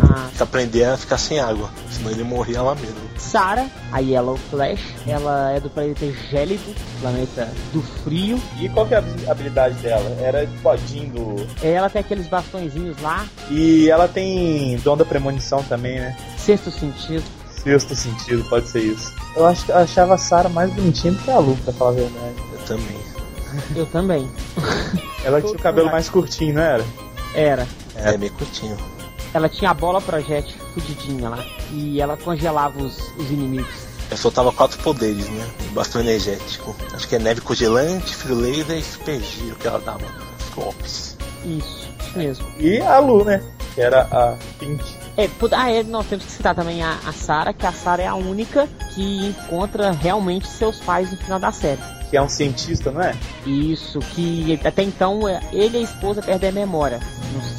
[0.02, 2.96] Ah, aprender a ficar sem água, senão ele morria lá mesmo.
[3.16, 8.40] Sarah, a Yellow Flash, ela é do planeta gélido, planeta do frio.
[8.60, 10.16] E qual que é a habilidade dela?
[10.20, 11.46] Era tipo a Jean do...
[11.62, 16.16] Ela tem aqueles bastõezinhos lá, E ela tem dom da premonição também, né?
[16.36, 17.24] sexto sentido.
[17.62, 19.12] Sexto sentido, pode ser isso.
[19.36, 21.90] Eu acho que eu achava a Sarah mais bonitinha do que a Lu, pra falar
[21.90, 22.34] a verdade.
[22.52, 22.98] Eu também.
[23.74, 24.30] Eu também.
[25.24, 26.84] Ela tinha o cabelo mais curtinho, não era?
[27.34, 27.66] Era.
[27.96, 28.76] É, meio curtinho.
[29.32, 31.44] Ela tinha a bola projétil fudidinha lá.
[31.72, 33.88] E ela congelava os, os inimigos.
[34.10, 35.46] Eu soltava quatro poderes, né?
[35.70, 36.74] O bastão energético.
[36.94, 40.06] Acho que é neve congelante, frio laser e super giro que ela dava
[40.54, 41.16] golpes.
[41.44, 42.46] Isso, isso mesmo.
[42.58, 43.42] E a Lu, né?
[43.74, 44.82] Que era a Pink.
[45.16, 48.06] É, ah, é, nós temos que citar também a, a Sarah, que a Sarah é
[48.06, 51.80] a única que encontra realmente seus pais no final da série.
[52.08, 53.14] Que é um cientista, não é?
[53.44, 57.00] Isso, que até então é, ele e a esposa perdem a memória,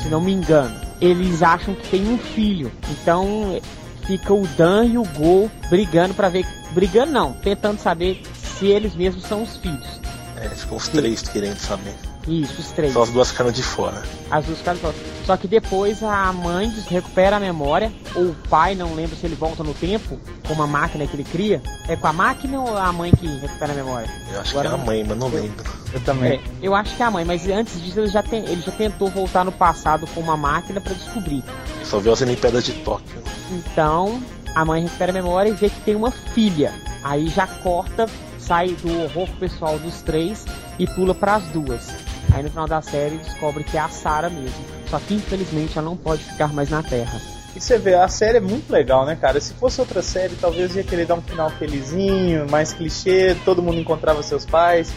[0.01, 0.88] se não me engano.
[1.01, 3.59] Eles acham que tem um filho, então
[4.05, 6.45] fica o Dan e o Go brigando pra ver.
[6.71, 8.21] Brigando não, tentando saber
[8.59, 9.87] se eles mesmos são os filhos.
[10.35, 11.95] É, ficam os três querendo saber.
[12.27, 12.93] Isso, os três.
[12.93, 14.03] Só as duas ficaram de fora.
[14.29, 14.95] As duas ficaram de fora.
[15.25, 19.35] Só que depois a mãe recupera a memória, ou o pai, não lembro se ele
[19.35, 21.61] volta no tempo, com uma máquina que ele cria.
[21.87, 24.09] É com a máquina ou a mãe que recupera a memória?
[24.31, 25.79] Eu acho Agora que é a mãe, mas não lembro.
[25.93, 26.33] Eu também.
[26.33, 28.71] É, eu acho que é a mãe, mas antes disso ele já, tem, ele já
[28.71, 31.43] tentou voltar no passado com uma máquina para descobrir.
[31.83, 33.21] Só viu as Olimpíadas de Tóquio.
[33.51, 34.21] Então,
[34.53, 36.73] a mãe recupera a memória e vê que tem uma filha.
[37.03, 40.45] Aí já corta, sai do horror pessoal dos três
[40.77, 42.08] e pula para as duas.
[42.33, 44.65] Aí no final da série descobre que é a Sarah mesmo.
[44.87, 47.19] Só que infelizmente ela não pode ficar mais na Terra.
[47.55, 49.39] E você vê, a série é muito legal, né, cara?
[49.41, 53.79] Se fosse outra série, talvez ia querer dar um final felizinho, mais clichê, todo mundo
[53.79, 54.91] encontrava seus pais.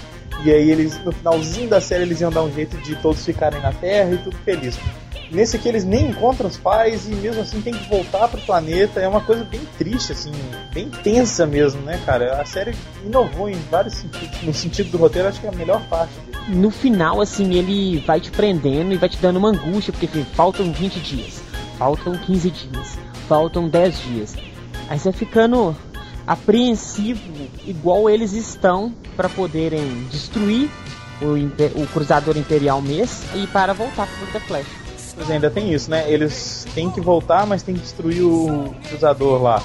[0.45, 3.61] E aí eles, no finalzinho da série, eles iam dar um jeito de todos ficarem
[3.61, 4.79] na Terra e tudo feliz.
[5.33, 9.01] Nesse aqui eles nem encontram os pais e mesmo assim tem que voltar pro planeta.
[9.01, 10.31] É uma coisa bem triste, assim,
[10.75, 12.38] bem tensa mesmo, né, cara?
[12.38, 14.42] A série inovou em vários sentidos.
[14.42, 16.37] No sentido do roteiro, acho que é a melhor parte dele.
[16.49, 20.71] No final, assim, ele vai te prendendo e vai te dando uma angústia, porque faltam
[20.71, 21.40] 20 dias,
[21.79, 24.37] faltam 15 dias, faltam 10 dias.
[24.87, 25.75] Aí você ficando
[26.27, 27.23] apreensivo,
[27.64, 30.68] igual eles estão, para poderem destruir
[31.23, 34.82] o, o Cruzador Imperial mês e para voltar pro The Flash.
[35.22, 36.04] Mas ainda tem isso, né?
[36.11, 39.62] Eles têm que voltar, mas tem que destruir o cruzador lá.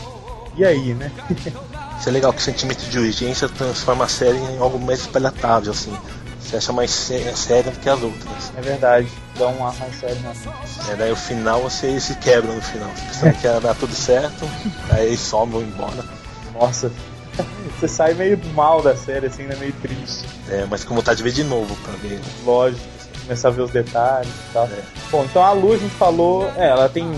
[0.56, 1.12] E aí, né?
[2.00, 5.72] Isso é legal que o sentimento de urgência transforma a série em algo mais palatável,
[5.72, 5.92] assim.
[6.40, 8.54] Você acha mais sé séria do que as outras.
[8.56, 12.54] É verdade, dá um ar mais sério na É, daí o final você se quebra
[12.54, 12.92] no final.
[12.96, 14.48] Você pensando que ia dar tudo certo,
[14.94, 16.06] aí eles vão embora.
[16.54, 16.92] Nossa,
[17.80, 19.56] você sai meio mal da série, assim, né?
[19.56, 20.24] Meio triste.
[20.50, 22.22] É, mas com vontade de ver de novo pra ver.
[22.46, 22.97] Lógico,
[23.28, 24.66] começar a ver os detalhes e tal.
[24.66, 24.82] É.
[25.12, 27.12] Bom, então a Lu, a gente falou, é, ela tem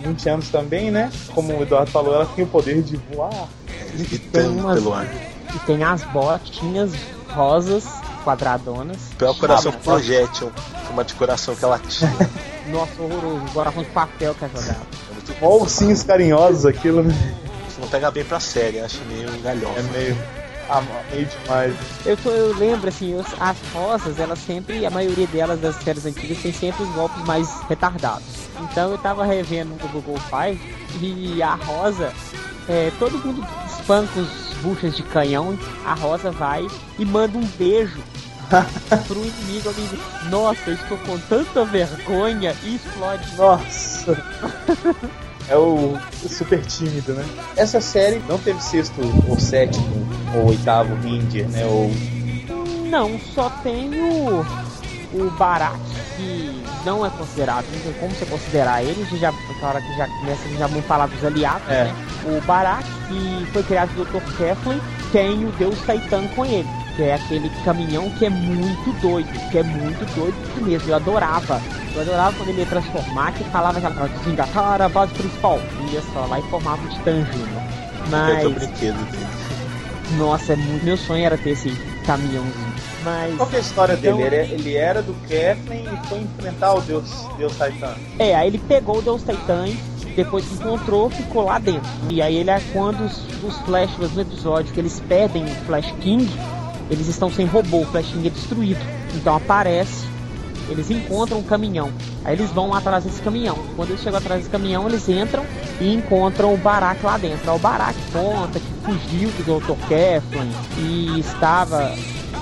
[0.00, 1.10] 20 anos também, né?
[1.34, 3.48] Como o Eduardo falou, ela tem o poder de voar.
[3.96, 5.06] Levitando umas- pelo ar.
[5.54, 6.92] E tem as botinhas
[7.30, 7.84] rosas,
[8.24, 8.96] quadradonas.
[9.16, 10.50] Pelo coração Ah, projétil,
[10.90, 12.12] uma de coração que ela tinha.
[12.68, 13.44] Nossa, horroroso.
[13.50, 14.86] Agora com papel que é jogado.
[15.30, 17.14] É Mó ursinhos carinhosos aquilo, né?
[17.68, 19.78] Isso não pega bem pra série, acho meio galhofa.
[19.78, 20.18] É meio,
[22.04, 26.38] Eu, eu lembro, assim, os- as rosas, elas sempre, a maioria delas das séries antigas
[26.38, 28.24] tem sempre os golpes mais retardados.
[28.60, 30.58] Então eu tava revendo o Google Five
[31.00, 32.12] e a rosa,
[32.68, 34.28] é, todo mundo espanca os
[34.62, 36.66] buchas de canhão, a rosa vai
[36.98, 37.98] e manda um beijo
[39.06, 39.68] pro inimigo.
[39.68, 39.96] amigo.
[40.30, 43.36] Nossa, eu estou com tanta vergonha e explode.
[43.36, 44.16] Nossa!
[45.48, 45.96] É o
[46.28, 47.24] super tímido, né?
[47.56, 50.05] Essa série não teve sexto ou sétimo
[50.36, 51.64] ou oitavo Ranger, né?
[51.66, 51.90] Ou
[52.90, 54.44] Não, só tem o,
[55.14, 55.78] o Barak,
[56.16, 60.06] que não é considerado, não tem como você considerar ele, já, na hora que já
[60.06, 61.84] começa, já vamos falar dos aliados, É.
[61.84, 61.94] né?
[62.24, 64.36] O Barak, que foi criado do Dr.
[64.36, 64.80] Keflin,
[65.12, 69.58] tem o Deus Titan com ele, que é aquele caminhão que é muito doido, que
[69.58, 71.60] é muito doido mesmo, eu adorava.
[71.94, 75.94] Eu adorava quando ele ia transformar, que falava aquela frase, desengatar a base principal, e
[75.94, 77.62] ia só lá e formava o Júnior.
[77.62, 79.35] É o Mas, brinquedo dele.
[80.12, 81.70] Nossa, é muito, meu sonho era ter esse
[82.06, 82.74] caminhãozinho.
[83.04, 83.36] Mas...
[83.36, 84.36] qual que é a história Então- dele?
[84.36, 87.94] Ele, ele era do Keflin e foi enfrentar o Deus, Deus Titan.
[88.18, 89.66] É, aí ele pegou o Deus Titan,
[90.16, 91.88] depois que encontrou, ficou lá dentro.
[92.10, 95.92] E aí ele é quando os, os Flash, no episódio que eles perdem o Flash
[96.00, 96.28] King,
[96.90, 98.80] eles estão sem robô, o Flash King é destruído.
[99.14, 100.04] Então aparece,
[100.68, 101.90] eles encontram um caminhão.
[102.24, 103.58] Aí eles vão atrás desse caminhão.
[103.76, 105.44] Quando eles chegam atrás desse caminhão, eles entram
[105.80, 107.50] e encontram o Barak lá dentro.
[107.50, 109.86] Aí o Barak conta que fugiu do Dr.
[109.88, 111.94] Keflin e estava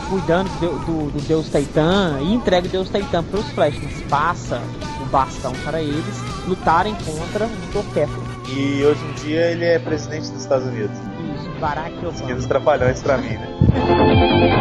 [0.08, 3.76] cuidando do, do, do Deus Titan e entrega o Deus Titan para os Flash.
[3.76, 4.60] Eles passa
[5.00, 7.94] o bastão para eles lutarem contra o Dr.
[7.94, 8.34] Keflin.
[8.56, 10.96] E hoje em dia ele é presidente dos Estados Unidos.
[11.34, 12.48] Isso, Barack Obama.
[12.48, 13.48] trapalhões pra mim, né?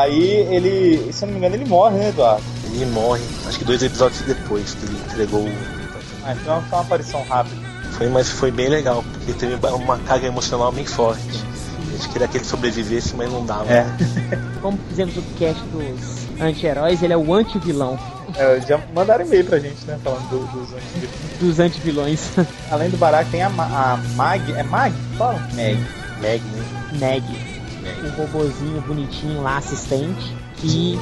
[0.00, 2.42] Aí ele, se eu não me engano, ele morre, né, Eduardo?
[2.72, 5.52] Ele morre, acho que dois episódios depois que ele entregou o.
[6.24, 7.56] Ah, então foi uma aparição rápida.
[7.92, 11.20] Foi, mas foi bem legal, porque teve uma carga emocional bem forte.
[11.88, 13.70] A gente queria que ele sobrevivesse, mas não dava.
[13.70, 13.84] É.
[14.62, 17.98] Como fizemos o cast dos anti-heróis, ele é o anti-vilão
[18.34, 19.98] É, já mandaram e-mail pra gente, né?
[20.02, 21.10] Falando do- dos antigos.
[21.38, 22.20] dos anti-vilões.
[22.70, 24.52] Além do Barak, tem a, Ma- a Mag.
[24.52, 24.94] É Mag?
[25.18, 25.38] Fala?
[25.54, 25.78] Mag.
[26.20, 26.64] Meg, né?
[26.98, 27.22] Meg,
[28.04, 30.98] um robozinho bonitinho lá, assistente, que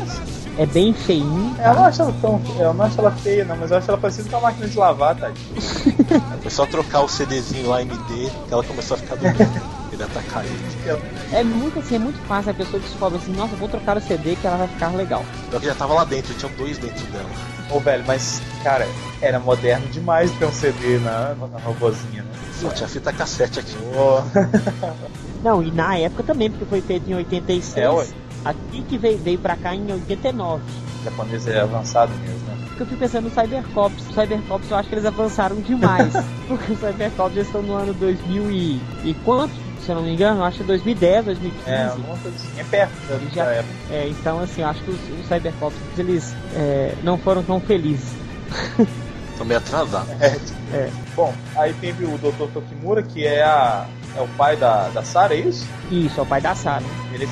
[0.59, 1.55] é bem feinho.
[1.59, 2.41] É, Eu não acho ela tão.
[2.59, 4.77] Eu não acho ela feia, não, mas eu acho ela parecida com uma máquina de
[4.77, 5.31] lavar, tá?
[6.43, 9.33] Foi só trocar o CDzinho lá MD que ela começou a ficar do bem.
[9.97, 10.59] vai atacar ele.
[11.33, 12.51] É muito assim, é muito fácil.
[12.51, 15.25] A pessoa descobre assim, nossa, vou trocar o CD que ela vai ficar legal.
[15.53, 17.29] Eu que já tava lá dentro, tinha dois dentro dela.
[17.71, 18.87] Ô, velho, mas, cara,
[19.23, 22.31] era moderno demais ter um CD na, na robozinha, né?
[22.61, 23.77] Só tinha fita cassete aqui.
[23.95, 24.23] Ô,
[25.43, 27.77] Não, e na época também, porque foi feito em 86.
[27.77, 28.07] É, ué.
[28.45, 30.63] Aqui que veio, veio pra cá em 89.
[31.01, 32.57] o japonês é avançado mesmo, né?
[32.69, 34.09] Porque eu fico pensando no Cybercops.
[34.09, 36.13] O Cybercops eu acho que eles avançaram demais.
[36.49, 39.53] porque os Cybercops já estão no ano 2000 e, e quanto?
[39.85, 41.71] Se eu não me engano, eu acho que é 2010, 2015.
[41.71, 43.75] É, alguma coisa assim, é perto da, já- da época.
[43.91, 48.11] É, então assim, eu acho que os, os Cybercops eles é, não foram tão felizes.
[49.37, 50.07] Tô meio atrasado.
[50.73, 50.89] É.
[51.17, 52.47] Bom, aí teve o Dr.
[52.55, 55.67] Tokimura, que é, a, é o pai da, da Sarah, é isso?
[55.91, 56.85] Isso, é o pai da Sarah.
[57.13, 57.29] Ele é.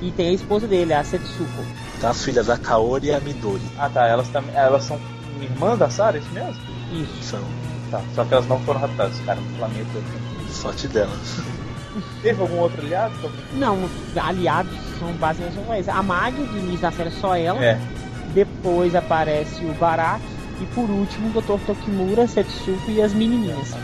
[0.00, 1.64] E tem a esposa dele, a Setsuko.
[2.00, 3.62] Tá as filhas da Kaori e a Midori.
[3.78, 4.98] Ah tá, elas, também, elas são
[5.40, 6.62] irmãs da Sarah, é isso mesmo?
[6.92, 7.22] Isso.
[7.22, 7.40] São
[7.90, 9.88] Tá, só que elas não foram raptadas, cara, no planeta.
[10.50, 11.40] sorte delas.
[12.22, 13.14] Teve algum outro aliado?
[13.54, 13.88] Não,
[14.20, 15.88] aliados são basicamente eles.
[15.88, 17.64] A Mag, de início da série, é só ela.
[17.64, 17.80] É.
[18.34, 20.22] Depois aparece o Barak.
[20.60, 21.64] E por último, o Dr.
[21.64, 23.74] Tokimura, Setsuko e as menininhas.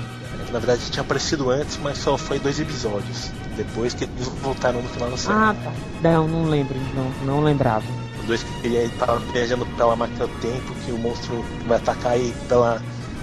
[0.54, 3.32] Na verdade tinha aparecido antes, mas só foi dois episódios.
[3.56, 5.34] Depois que eles voltaram no final da série.
[5.36, 5.72] Ah, tá.
[6.00, 7.84] Não, não lembro, não, não lembrava.
[8.20, 12.16] Os dois que ele tava viajando pela máquina do tempo, que o monstro vai atacar
[12.20, 12.80] e pela.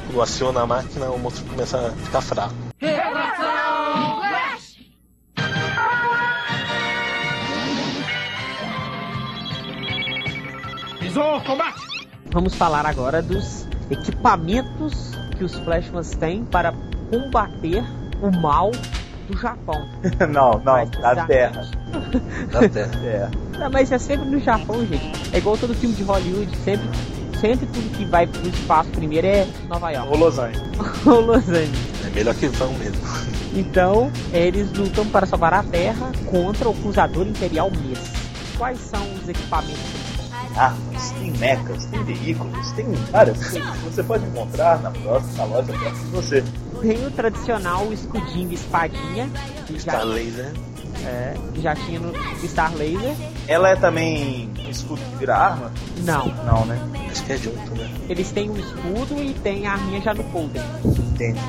[0.08, 2.54] Quando aciona a máquina, o monstro começa a ficar fraco.
[12.34, 16.74] Vamos falar agora dos equipamentos que os Flashmans têm para
[17.12, 17.84] combater
[18.22, 18.72] o mal
[19.28, 19.86] do Japão.
[20.32, 21.68] não, não, Mais da Terra.
[22.52, 22.92] Da Terra.
[23.04, 23.30] É.
[23.60, 25.12] Não, mas é sempre no Japão, gente.
[25.36, 26.88] É igual todo filme de Hollywood, sempre,
[27.40, 30.62] sempre tudo que vai pro espaço primeiro é Nova York Ô, Los Angeles.
[31.06, 32.06] ou Los Angeles.
[32.06, 33.02] É melhor que vão mesmo.
[33.54, 38.00] Então, eles lutam para salvar a Terra contra o cruzador imperial Mes.
[38.58, 40.01] Quais são os equipamentos?
[40.58, 45.46] Armas, tem mechas, tem veículos, tem várias coisas que você pode encontrar na próxima na
[45.46, 46.44] loja próxima de você.
[46.82, 49.30] Tem o tradicional escudinho e espadinha,
[49.68, 50.52] que já, Star Laser.
[51.06, 52.14] é, que já tinha no
[52.48, 53.14] Star Laser.
[53.48, 55.72] Ela é também um escudo que vira arma?
[56.04, 56.80] Não, Não, né?
[57.12, 57.90] Acho que é junto, né?
[58.10, 60.62] eles têm o escudo e tem a arminha já no folder.
[60.86, 61.40] Entendi.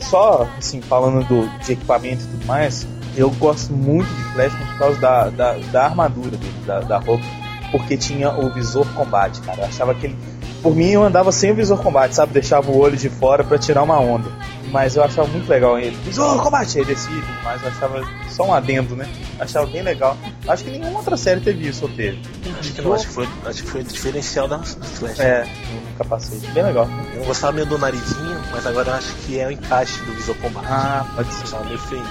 [0.00, 4.78] Só, assim, falando do, de equipamento e tudo mais, eu gosto muito de Flashman por
[4.78, 7.24] causa da, da, da armadura dele, da, da roupa,
[7.70, 9.60] porque tinha o visor combate, cara.
[9.62, 10.16] Eu achava que ele.
[10.62, 12.32] Por mim, eu andava sem o visor combate, sabe?
[12.32, 14.28] Deixava o olho de fora pra tirar uma onda.
[14.72, 15.96] Mas eu achava muito legal ele.
[16.04, 16.78] Visor combate!
[16.78, 17.62] Aí descia e tudo mais.
[17.62, 19.08] Eu achava só um adendo, né?
[19.38, 20.16] Eu achava bem legal.
[20.48, 22.20] Acho que nenhuma outra série teve isso, ou teve.
[22.58, 25.20] Acho que não, acho que foi, acho que foi o diferencial da, do Flash.
[25.20, 26.46] É, no capacete.
[26.50, 26.88] Bem legal.
[27.14, 30.34] Eu gostava meio do narizinho, mas agora eu acho que é o encaixe do visor
[30.36, 30.66] combate.
[30.68, 31.42] Ah, pode Eu ser.
[31.44, 32.02] achava meio feio.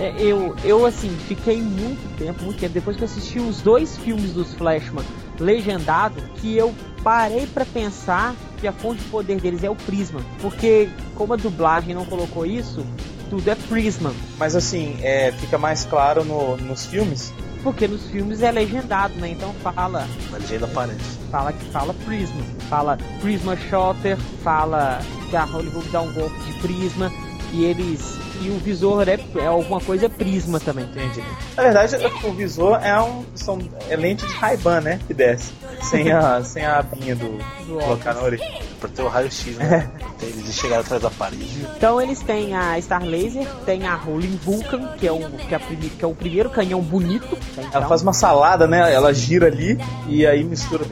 [0.00, 3.96] É, eu, eu, assim, fiquei muito tempo, muito tempo, depois que eu assisti os dois
[3.98, 5.04] filmes dos Flashman
[5.38, 10.20] legendado, que eu parei pra pensar que a fonte de poder deles é o Prisma.
[10.40, 12.84] Porque, como a dublagem não colocou isso,
[13.28, 14.12] tudo é Prisma.
[14.38, 17.32] Mas assim, é, fica mais claro no- nos filmes.
[17.62, 19.28] Porque nos filmes é legendado, né?
[19.30, 21.18] Então fala, Na legenda aparece.
[21.30, 22.42] fala que fala Prisma.
[22.70, 27.12] Fala Prisma Shotter, fala que a Hollywood dá um golpe de Prisma.
[27.52, 28.16] E eles.
[28.42, 30.84] E o visor é, é alguma coisa Prisma também.
[30.86, 31.22] Entendi.
[31.56, 33.58] Na verdade, o visor é um são,
[33.88, 34.98] é lente de Ray-Ban, né?
[35.06, 35.52] Que desce.
[35.82, 38.44] Sem a, sem a abinha do, Do colocar na orelha.
[38.78, 39.90] Pra ter o raio-x, né?
[40.18, 41.66] Tem eles chegaram atrás da parede.
[41.76, 45.58] Então eles têm a Star Laser, tem a Rolling Vulcan, que é, um, que é,
[45.58, 47.36] prime- que é o primeiro canhão bonito.
[47.52, 47.64] então.
[47.72, 48.90] Ela faz uma salada, né?
[48.92, 50.84] Ela gira ali e aí mistura.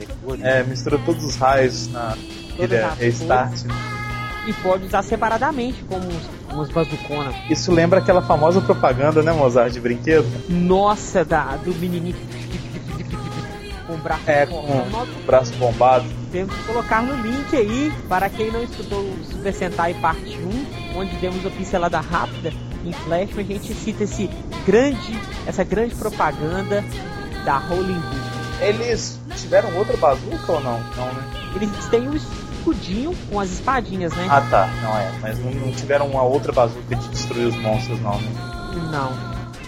[0.42, 2.14] É, mistura todos os raios na
[2.56, 3.62] Todas ilha as Restart.
[3.64, 3.74] né?
[4.48, 7.34] E pode usar separadamente, como uns, umas bazuconas.
[7.50, 10.26] Isso lembra aquela famosa propaganda, né, Mozart, de brinquedo?
[10.48, 12.16] Nossa, da, do menininho
[13.86, 16.04] com o braço É, com Nós o braço bombado.
[16.30, 20.38] Temos que colocar no link aí, para quem não escutou o Super Sentai Parte
[20.94, 22.52] 1, onde demos uma pincelada rápida
[22.84, 24.30] em Flash, a gente cita esse
[24.66, 26.84] grande, essa grande propaganda
[27.44, 28.38] da Rolling Vulcan.
[28.60, 30.80] Eles tiveram outra bazuca ou não?
[30.96, 31.22] Não, né?
[31.54, 32.14] Eles têm o
[32.58, 34.26] escudinho com as espadinhas, né?
[34.28, 35.12] Ah tá, não é.
[35.20, 38.30] Mas não, não tiveram uma outra bazuca de destruir os monstros, não, né?
[38.90, 39.12] Não.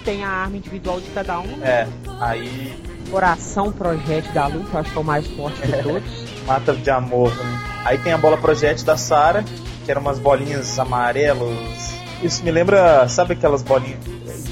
[0.05, 1.63] Tem a arma individual de cada um.
[1.63, 1.87] É,
[2.21, 2.75] aí
[3.11, 6.45] Coração projétil da luta, acho que é o mais forte de todos.
[6.47, 7.61] mata de amor, né?
[7.85, 9.45] Aí tem a bola projétil da Sarah,
[9.85, 11.93] que eram umas bolinhas amarelas.
[12.23, 13.99] Isso me lembra, sabe aquelas bolinhas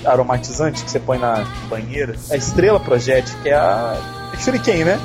[0.04, 2.16] aromatizantes que você põe na banheira?
[2.30, 3.96] A estrela projétil, que é a
[4.32, 5.00] é Shuriken, né?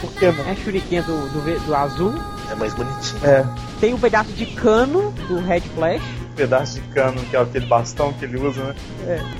[0.00, 0.48] Por que não?
[0.48, 2.14] É shuriken do, do, do azul.
[2.50, 3.24] É mais bonitinho.
[3.24, 3.44] É,
[3.80, 6.02] Tem um pedaço de cano do Red Flash.
[6.34, 8.74] pedaço de cano, que é aquele bastão que ele usa, né?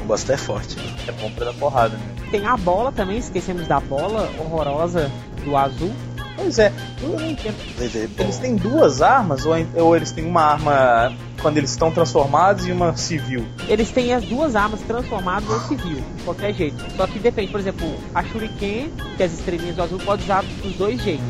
[0.03, 0.77] O bastão é forte.
[1.09, 2.05] É bom pra dar porrada, né?
[2.31, 5.11] Tem a bola também, esquecemos da bola horrorosa
[5.45, 5.93] do azul.
[6.37, 7.57] Pois é, eu não entendo.
[7.79, 8.23] Laser bom.
[8.25, 12.73] Eles têm duas armas ou, ou eles têm uma arma quando eles estão transformados e
[12.73, 13.45] uma civil?
[13.69, 16.77] Eles têm as duas armas transformadas ou civil, de qualquer jeito.
[16.97, 20.43] Só que depende, por exemplo, a Shuriken, que é as estrelinhas do azul, pode usar
[20.63, 21.25] dos dois jeitos.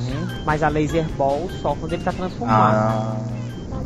[0.44, 2.74] Mas a Laser Ball só quando ele tá transformado.
[2.74, 3.16] Ah.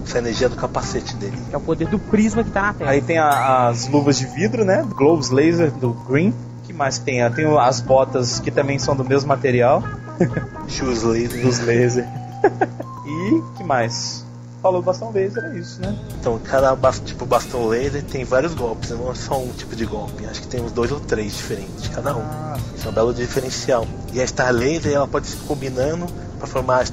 [0.07, 1.37] Essa energia do capacete dele.
[1.49, 2.91] Que é o poder do prisma que tá na Terra.
[2.91, 4.85] Aí tem a- as luvas de vidro, né?
[4.95, 6.29] Gloves laser do Green.
[6.31, 7.23] O que mais tem?
[7.23, 9.83] Ah, Tem as botas que também são do mesmo material,
[10.69, 11.43] Shoes laser.
[11.43, 12.07] dos laser.
[13.07, 14.25] e que mais?
[14.63, 15.95] Falou do bastão laser, é isso, né?
[16.19, 20.25] Então, cada tipo bastão laser tem vários golpes, não é só um tipo de golpe.
[20.25, 22.23] Acho que tem uns dois ou três diferentes cada um.
[22.23, 23.87] Ah, Isso é um belo diferencial.
[24.15, 26.07] E a Star Laser ela pode se combinando
[26.45, 26.85] para formar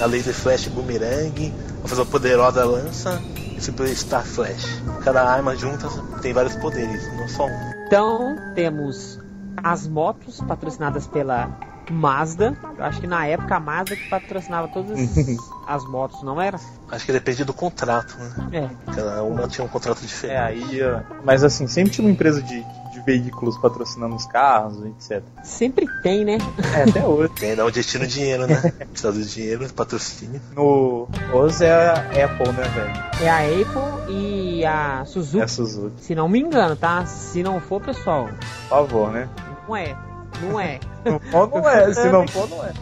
[0.00, 3.20] a Laser Flash Boomerang, pra fazer uma poderosa lança
[3.56, 4.82] e Super Star Flash.
[5.02, 5.88] Cada arma junta
[6.20, 7.72] tem vários poderes, não só um.
[7.86, 9.18] Então, temos
[9.56, 11.50] as motos patrocinadas pela
[11.90, 12.56] Mazda.
[12.78, 14.98] Eu acho que na época a Mazda que patrocinava todas
[15.66, 16.60] as motos, não era?
[16.90, 18.68] Acho que depende do contrato, né?
[18.86, 18.92] É.
[18.92, 20.36] Cada uma tinha um contrato é diferente.
[20.38, 20.82] aí.
[20.82, 21.00] ó.
[21.24, 22.64] Mas assim, sempre tinha uma empresa de,
[23.00, 25.22] de veículos patrocinando os carros, etc.
[25.42, 26.38] Sempre tem, né?
[26.74, 27.32] É, até hoje.
[27.34, 28.60] Tem da onde destina o dinheiro, né?
[28.90, 30.40] Precisa do dinheiro, patrocínio.
[30.54, 33.24] No hoje é a Apple, né, velho?
[33.24, 35.40] É a Apple e a Suzuki.
[35.40, 36.04] É a Suzuki.
[36.04, 37.04] Se não me engano, tá?
[37.06, 38.28] Se não for, pessoal,
[38.68, 39.28] Por favor, né?
[39.66, 39.96] não é.
[40.42, 40.80] Não é.
[41.02, 41.94] Se não for, não é.
[41.94, 42.72] Se não for, não é.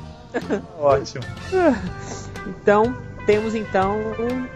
[0.78, 1.24] Ótimo.
[2.46, 2.96] Então,
[3.26, 3.96] temos então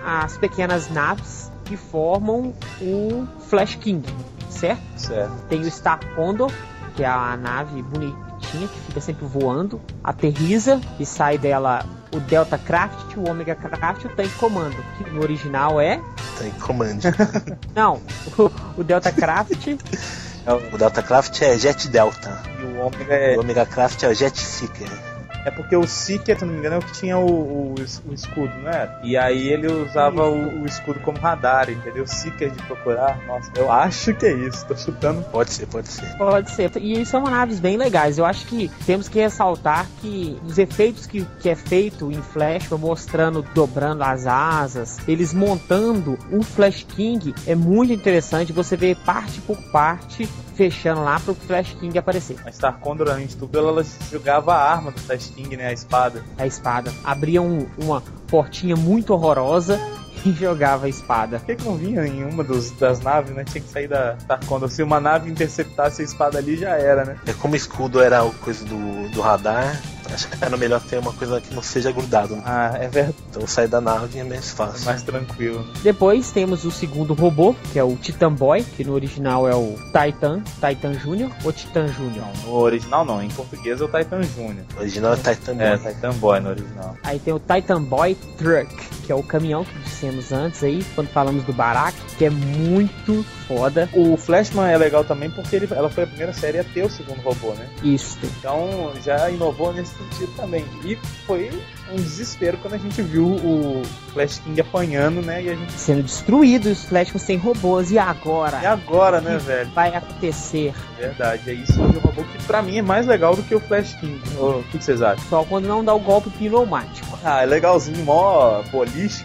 [0.04, 4.04] as pequenas naves que formam o Flash King,
[4.53, 4.82] certo?
[4.96, 5.32] Certo.
[5.48, 6.53] Tem o Star Condor,
[6.94, 11.84] que é a nave bonitinha que fica sempre voando, aterriza e sai dela
[12.14, 16.00] o Delta Craft, o Omega Craft e o Tank Comando, que no original é.
[16.38, 16.98] Tem command.
[17.74, 18.00] Não,
[18.38, 19.68] o, o Delta Craft
[20.72, 22.42] o Delta Craft é Jet Delta.
[22.61, 25.11] E o Omega é, O Omega Craft é o Jet Seeker.
[25.45, 27.74] É porque o Seeker, se não me engano, é o que tinha o, o,
[28.07, 29.01] o escudo, não era?
[29.03, 32.07] E aí ele usava o, o escudo como radar, entendeu?
[32.07, 33.18] Seeker de procurar.
[33.26, 34.64] Nossa, eu acho que é isso.
[34.66, 35.22] Tô chutando.
[35.30, 36.16] Pode ser, pode ser.
[36.16, 36.70] Pode ser.
[36.76, 38.18] E são naves bem legais.
[38.18, 42.68] Eu acho que temos que ressaltar que os efeitos que, que é feito em Flash,
[42.70, 48.53] mostrando, dobrando as asas, eles montando o Flash King é muito interessante.
[48.53, 50.28] Você vê parte por parte
[50.70, 52.36] fechando lá pro Flash King aparecer.
[52.46, 55.66] A Star Condor, além de tudo, ela jogava a arma do Flash King, né?
[55.68, 56.22] A espada.
[56.38, 56.92] A espada.
[57.02, 59.80] Abria um- uma portinha muito horrorosa
[60.24, 61.38] e jogava a espada.
[61.40, 63.44] Por que, que não vinha em uma dos, das naves, né?
[63.44, 64.68] Tinha que sair da Star Condor.
[64.70, 67.16] Se uma nave interceptasse a espada ali, já era, né?
[67.26, 69.80] É como escudo era o coisa do, do radar,
[70.14, 72.36] acho que era melhor ter uma coisa que não seja grudado.
[72.36, 72.42] né?
[72.44, 73.16] Ah, é verdade.
[73.30, 74.84] Então sair da nave é mais fácil.
[74.86, 75.66] Mais tranquilo.
[75.82, 79.76] Depois temos o segundo robô, que é o Titan Boy, que no original é o
[79.92, 82.24] Titan, Titan Júnior ou Titan Júnior.
[82.44, 84.64] No original não, em português é o Titan Júnior.
[84.76, 85.92] O original é Titan É, Boy.
[85.94, 86.96] Titan Boy no original.
[87.04, 88.74] Aí tem o Titan Boy Truck,
[89.06, 93.24] que é o caminhão que dissemos antes aí, quando falamos do Barak, que é muito
[93.57, 93.88] foda.
[93.92, 96.90] O Flashman é legal também porque ele, ela foi a primeira série a ter o
[96.90, 97.68] segundo robô, né?
[97.82, 98.18] Isso.
[98.24, 100.64] Então já inovou nesse sentido também.
[100.84, 100.96] E
[101.26, 101.50] foi
[101.93, 103.82] um desespero quando a gente viu o
[104.12, 105.43] Flash King apanhando, né?
[105.43, 105.72] E a gente.
[105.72, 107.90] Sendo destruído, os Flashmans sem robôs.
[107.90, 108.61] E agora?
[108.62, 109.70] E agora, né, velho?
[109.70, 110.74] Vai acontecer.
[110.99, 113.95] Verdade, aí surge um robô que pra mim é mais legal do que o Flash
[113.95, 114.20] King.
[114.38, 115.24] Ô, O que vocês acham?
[115.28, 117.18] Só quando não dá o golpe pneumático.
[117.24, 118.62] Ah, é legalzinho, mó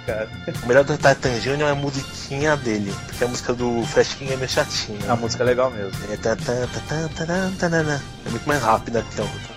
[0.05, 0.30] cara.
[0.63, 4.34] O melhor do Titan Junior é a musiquinha dele, porque a música do Flash King
[4.34, 4.99] é meio chatinha.
[5.11, 5.91] A música é legal mesmo.
[6.09, 6.13] É,
[8.28, 9.57] é muito mais rápida que a outra.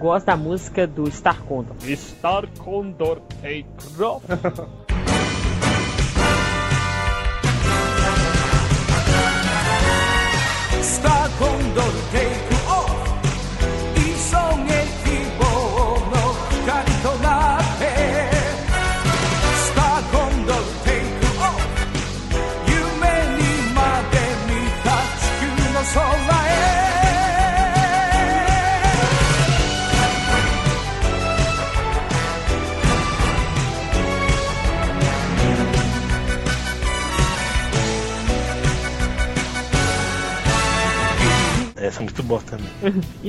[0.00, 1.76] Gosto da música do Star Condor.
[1.94, 4.24] Star Condor Take Off.
[10.82, 12.49] Star Condor Take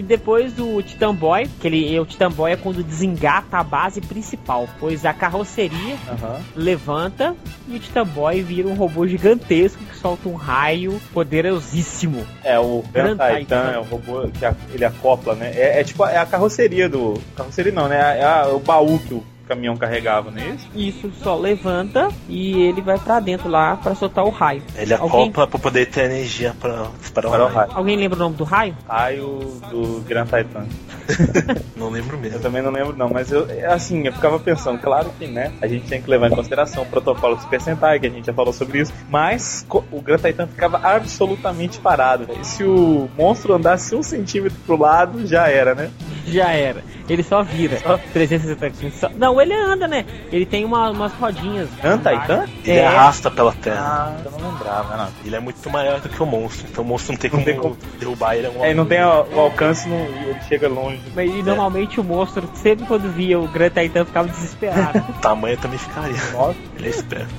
[0.01, 4.01] E depois o Titan Boy, que ele, o Titan Boy é quando desengata a base
[4.01, 6.39] principal, pois a carroceria Aham.
[6.55, 7.35] levanta
[7.67, 12.25] e o Titan Boy vira um robô gigantesco que solta um raio poderosíssimo.
[12.43, 13.71] É, o Grand Titan Titan.
[13.75, 15.51] é o robô que a- ele acopla, né?
[15.53, 17.21] É, é tipo, é a carroceria do...
[17.35, 18.19] Carroceria não, né?
[18.19, 19.23] É a- o baú que o
[19.55, 20.67] caminhão carregava, não é isso?
[20.75, 24.63] Isso só levanta e ele vai pra dentro lá pra soltar o raio.
[24.75, 27.57] Ele Alguém- acopla pra poder ter energia pra disparar Para o o raio.
[27.67, 27.77] raio.
[27.77, 28.75] Alguém lembra o nome do raio?
[28.87, 29.39] Raio
[29.69, 30.65] do Grand Titan.
[31.75, 32.39] Não lembro Eu mesmo.
[32.39, 35.87] também não lembro não, mas eu, assim, eu ficava pensando, claro que, né, a gente
[35.87, 38.53] tem que levar em consideração o protocolo do Super Sentai, que a gente já falou
[38.53, 42.27] sobre isso, mas o Grand Titan ficava absolutamente parado.
[42.39, 45.89] E se o monstro andasse um centímetro pro lado, já era, né?
[46.27, 46.83] Já era.
[47.11, 47.77] Ele só vira.
[48.13, 48.93] 360 graus.
[48.95, 50.05] Só- Não, ele anda, né?
[50.31, 51.67] Ele tem uma- umas rodinhas.
[51.81, 52.45] Grand Titan?
[52.63, 52.87] Ele É.
[52.87, 54.15] arrasta pela terra.
[54.17, 55.09] Ah, eu não lembrava, não.
[55.25, 56.67] Ele é muito maior do que o monstro.
[56.71, 58.47] Então o monstro não tem Não como, tem como- derrubar ele.
[58.47, 61.01] É, É, não tem o, o alcance, não, ele chega longe.
[61.17, 64.99] E normalmente o monstro, sempre quando via o Grand Titan, ficava desesperado.
[65.11, 66.15] O tamanho também ficaria.
[66.31, 66.55] Nossa.
[66.77, 67.33] Ele é esperto.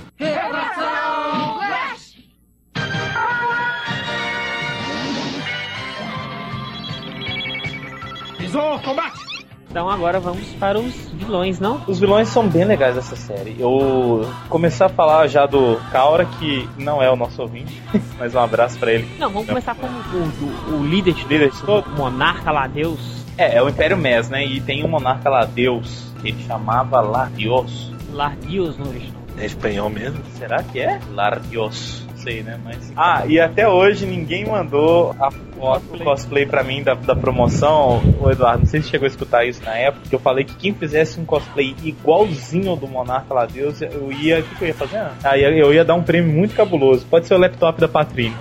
[8.39, 9.32] Bison, combate!
[9.73, 11.81] Então agora vamos para os vilões, não?
[11.89, 13.57] Os vilões são bem legais dessa série.
[13.59, 17.81] Eu começar a falar já do Kaora, que não é o nosso ouvinte,
[18.19, 19.09] mas um abraço pra ele.
[19.19, 21.93] Não, vamos começar com o, do- o líder de Líder de todos, todos.
[21.93, 23.25] o monarca lá, Deus.
[23.39, 24.45] É, é o Império Mes, né?
[24.45, 27.91] E tem um monarca lá, Deus, que ele chamava Lardios.
[28.13, 29.23] Lardios no original.
[29.39, 30.21] É espanhol mesmo.
[30.37, 31.01] Será que é?
[31.15, 32.07] Lardios.
[32.23, 32.59] Sei, né?
[32.63, 32.93] Mas...
[32.97, 38.01] Ah, e até hoje ninguém mandou a foto do cosplay pra mim da, da promoção.
[38.21, 40.55] O Eduardo, não sei se chegou a escutar isso na época, que eu falei que
[40.55, 44.41] quem fizesse um cosplay igualzinho ao do Monarca lá Deus, eu ia.
[44.41, 44.99] O que, que eu ia fazer?
[45.25, 47.05] Ah, eu ia dar um prêmio muito cabuloso.
[47.07, 48.33] Pode ser o laptop da Patrícia.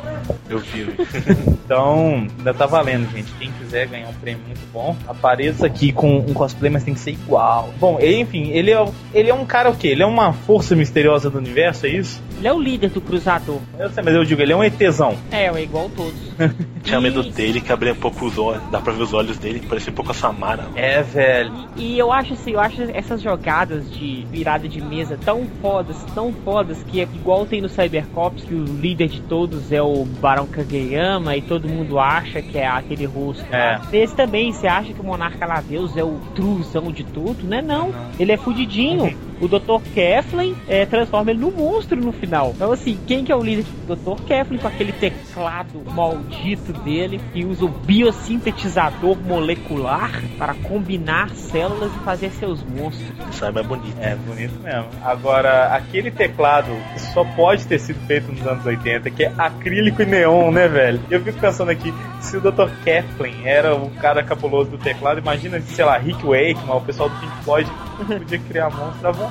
[0.52, 0.88] Eu vi.
[1.72, 3.32] Então, ainda tá valendo, gente.
[3.39, 6.99] Quem quiser ganhar um prêmio muito bom, apareça aqui com um cosplay, mas tem que
[6.99, 7.70] ser igual.
[7.80, 9.88] Bom, e- enfim, ele é, o- ele é um cara o quê?
[9.88, 12.22] Ele é uma força misteriosa do universo, é isso?
[12.38, 13.60] Ele é o líder do cruzador.
[13.80, 15.16] Eu sei, mas eu digo, ele é um ETzão.
[15.32, 16.14] É, é igual todos.
[16.84, 18.62] Tinha medo dele, que abria um pouco os olhos.
[18.70, 20.66] Dá pra ver os olhos dele, parecia um pouco a Samara.
[20.76, 21.54] É, velho.
[21.78, 26.34] E eu acho assim, eu acho essas jogadas de virada de mesa tão fodas, tão
[26.43, 30.41] fodas, que é igual tem no Cybercops, que o líder de todos é o Barão
[30.48, 33.46] Kageyama e todo mundo acha que é aquele rosto.
[33.52, 33.80] É.
[33.92, 37.62] Esse também, você acha que o Monarca lá Deus é o truzão de tudo, né?
[37.62, 37.94] Não.
[38.20, 39.16] Ele é fudidinho.
[39.42, 39.82] O Dr.
[39.94, 42.52] Keflin é, transforma ele num monstro no final.
[42.56, 44.24] Então, assim, quem que é o líder do Dr.
[44.24, 52.00] Keflin com aquele teclado maldito dele que usa o biosintetizador molecular para combinar células e
[52.00, 53.12] fazer seus monstros?
[53.32, 53.98] Isso é mais bonito.
[54.00, 54.89] É, bonito mesmo.
[55.04, 56.72] Agora, aquele teclado
[57.12, 61.02] só pode ter sido feito nos anos 80, que é acrílico e neon, né, velho?
[61.10, 62.70] Eu fico pensando aqui, se o Dr.
[62.86, 67.16] Kaplan era o cara cabuloso do teclado, imagina, sei lá, Rick Wakeman, o pessoal do
[67.16, 67.72] Pink Floyd
[68.06, 69.31] podia criar monstros à vontade,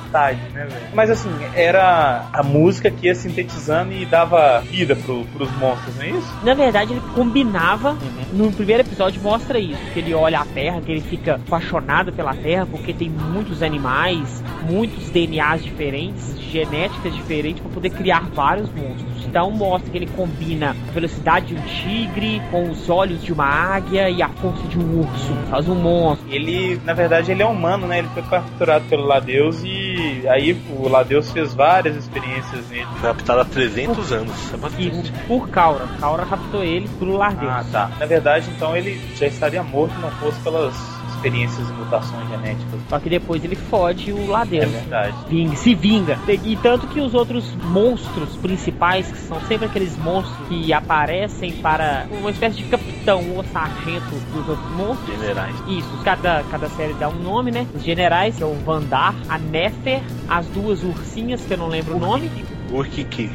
[0.53, 0.87] né, velho?
[0.93, 6.03] Mas assim, era a música que ia sintetizando e dava vida pro, pros monstros, não
[6.03, 6.33] é isso?
[6.43, 7.97] Na verdade, ele combinava.
[8.33, 12.33] No primeiro episódio mostra isso, que ele olha a Terra, que ele fica apaixonado pela
[12.33, 19.25] Terra, porque tem muitos animais, muitos DNAs diferentes, genéticas diferentes, para poder criar vários monstros.
[19.25, 23.45] Então mostra que ele combina a velocidade de um tigre com os olhos de uma
[23.45, 25.33] águia e a força de um urso.
[25.49, 26.27] Faz um monstro.
[26.29, 27.99] Ele, na verdade, ele é humano, né?
[27.99, 29.90] Ele foi capturado pelo Ladeus e
[30.27, 32.87] aí o Ladeus fez várias experiências nele.
[33.01, 34.35] Raptado há 300 anos.
[34.35, 35.11] Isso é bastante.
[35.27, 35.87] por Caura.
[35.99, 37.51] Caura raptou ele pro lar Deus.
[37.51, 37.91] Ah, tá.
[37.99, 42.79] Na verdade, então ele já estaria morto se não fosse pelas experiências e mutações genéticas.
[42.89, 45.15] Só que depois ele fode o lá É verdade.
[45.29, 46.17] Vinga, se vinga.
[46.43, 52.07] E tanto que os outros monstros principais, que são sempre aqueles monstros que aparecem para
[52.11, 55.19] uma espécie de capitão ou sargento dos outros monstros.
[55.19, 55.55] Generais.
[55.67, 57.67] Isso, cada, cada série dá um nome, né?
[57.73, 61.95] Os generais, que é o Vandar, a Nefer, as duas ursinhas, que eu não lembro
[61.95, 62.31] o nome,
[62.71, 63.31] Urkiki.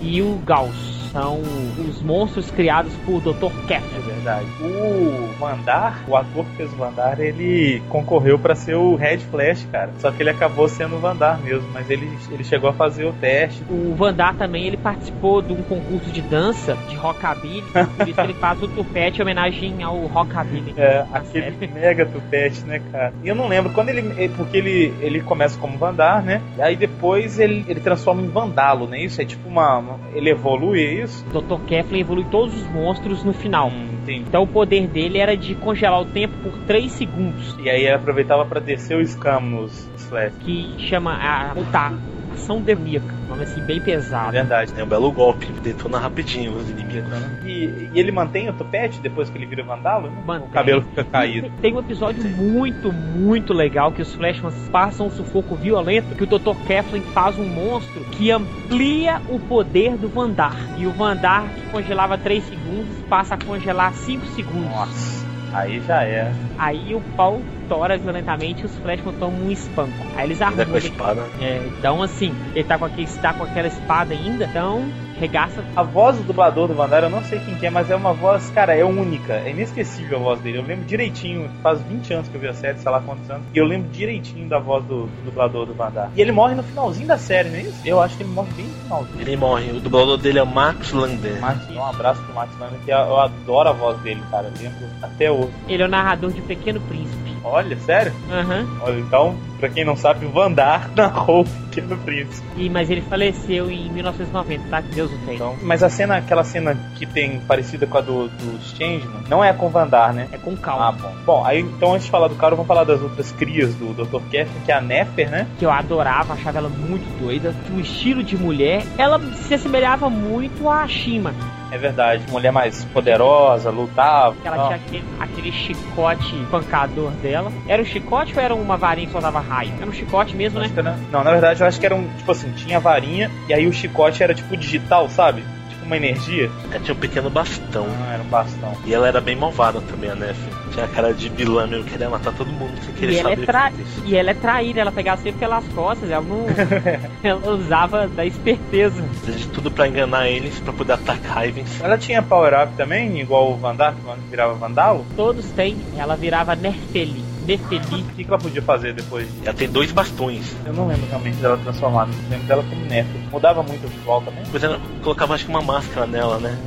[0.00, 1.03] e o Gauss.
[1.14, 1.40] São
[1.88, 3.46] os monstros criados por Dr.
[3.46, 4.00] É Kefir.
[4.02, 4.46] verdade.
[4.60, 9.64] O Vandar, o ator que fez o Vandar, ele concorreu pra ser o Red Flash,
[9.70, 9.90] cara.
[10.00, 13.12] Só que ele acabou sendo o Vandar mesmo, mas ele, ele chegou a fazer o
[13.12, 13.62] teste.
[13.70, 17.62] O Vandar também ele participou de um concurso de dança de rockabilly,
[17.96, 20.74] por isso ele faz o tupete em homenagem ao rockabilly.
[20.76, 21.68] É, Na aquele série.
[21.72, 23.12] mega tupete, né, cara?
[23.22, 24.00] E eu não lembro quando ele.
[24.20, 26.42] ele- Porque ele, ele começa como Vandar, né?
[26.58, 28.98] E aí depois ele, ele transforma em Vandalo, né?
[29.00, 29.78] Isso é tipo uma.
[29.78, 31.24] uma- ele evolui, é isso?
[31.26, 31.64] Dr.
[31.66, 33.68] Keflin evolui todos os monstros no final.
[33.68, 33.94] Hum.
[34.06, 37.56] Então o poder dele era de congelar o tempo por 3 segundos.
[37.62, 40.34] E aí ele aproveitava pra descer o escamo nos Flash.
[40.40, 41.94] Que chama a mutar.
[42.34, 43.14] Ação Demoníaca.
[43.28, 44.32] Nome assim, bem pesado.
[44.32, 44.72] Verdade.
[44.76, 47.08] É um belo golpe, detona rapidinho os inimigos.
[47.44, 50.10] E, e ele mantém o topete depois que ele vira vandalo?
[50.10, 50.22] né?
[50.26, 50.48] Mantém.
[50.48, 51.50] O cabelo fica caído.
[51.60, 56.26] Tem um episódio muito, muito legal que os Flashmans passam um sufoco violento, que o
[56.26, 56.54] Dr.
[56.66, 60.56] Keflin faz um monstro que amplia o poder do Vandar.
[60.78, 64.64] E o Vandar, que congelava 3 segundos, passa a congelar 5 segundos.
[64.64, 65.23] Nossa,
[65.54, 66.32] aí já é.
[66.58, 69.92] Aí o pau tora violentamente e os Flashmans tomam um espanco.
[70.16, 70.66] Aí eles arrumam.
[70.66, 71.22] com a espada.
[71.40, 74.84] É, então assim, ele tá com, aquele, está com aquela espada ainda, então
[75.18, 77.96] regaça A voz do dublador do Vandar, eu não sei quem que é, mas é
[77.96, 79.34] uma voz, cara, é única.
[79.34, 80.58] É inesquecível a voz dele.
[80.58, 83.46] Eu lembro direitinho, faz 20 anos que eu vi a série, sei lá quantos anos,
[83.54, 86.10] e eu lembro direitinho da voz do, do dublador do Vandar.
[86.14, 87.80] E ele morre no finalzinho da série, não é isso?
[87.84, 89.20] Eu acho que ele morre bem no finalzinho.
[89.20, 89.70] Ele morre.
[89.70, 91.40] O dublador dele é o Max Lander.
[91.40, 94.48] Max, um abraço pro Max Lander, que eu eu adoro a voz dele, cara.
[94.48, 95.52] Eu lembro até hoje.
[95.68, 97.23] Ele é o narrador de Pequeno Príncipe.
[97.44, 98.12] Olha, sério?
[98.30, 98.66] Aham.
[98.80, 102.46] Olha, então, pra quem não sabe, o Vandar narrou o Pequeno Príncipe.
[102.56, 104.80] E, mas ele faleceu em 1990, tá?
[104.82, 105.34] Que Deus o tenha.
[105.34, 109.44] Então, mas a cena, aquela cena que tem parecida com a do, do Changeman, não
[109.44, 110.28] é com Vandar, né?
[110.32, 110.92] É com Ah, calma.
[110.92, 111.12] bom.
[111.26, 114.20] Bom, aí então antes de falar do cara, vamos falar das outras crias do Dr.
[114.30, 115.46] Keflin, que é a Nefer, né?
[115.58, 117.54] Que eu adorava, achava ela muito doida.
[117.74, 121.34] O estilo de mulher, ela se assemelhava muito a Shima.
[121.74, 124.36] É verdade, mulher mais poderosa, lutava.
[124.44, 127.50] Ela Não, tinha aquele, aquele chicote pancador dela.
[127.66, 129.72] Era um chicote ou era uma varinha que soltava raio?
[129.80, 130.70] Era um chicote mesmo, né?
[130.76, 133.66] era- não, na verdade eu acho que era um, tipo assim, tinha varinha e aí
[133.66, 135.42] o chicote era tipo digital, sabe?
[135.84, 136.50] Uma energia.
[136.70, 137.86] Ela tinha um pequeno bastão.
[138.08, 138.72] Ah, era um bastão.
[138.86, 140.38] E ela era bem malvada também, a Nef.
[140.72, 143.34] Tinha a cara de vilã mesmo, queria matar todo mundo sem querer E ela, é
[143.34, 143.46] saber.
[143.46, 143.72] tra...
[144.04, 146.46] e ela é traída, ela pegava sempre pelas costas, ela não.
[147.22, 149.02] ela usava da esperteza.
[149.24, 151.80] De tudo pra enganar eles, pra poder atacar Ivens.
[151.80, 155.04] Ela tinha power-up também, igual o Vandar, que virava Vandalo?
[155.16, 157.33] Todos têm, ela virava Nerfeli.
[157.44, 158.02] Nefeli.
[158.02, 159.28] O que, ela podia fazer depois?
[159.44, 160.54] Ela tem dois bastões.
[160.64, 163.20] Eu não lembro realmente dela transformada, eu lembro dela como Nefer.
[163.30, 164.42] Mudava muito o visual também.
[164.44, 166.58] Depois ela colocava acho que uma máscara nela, né?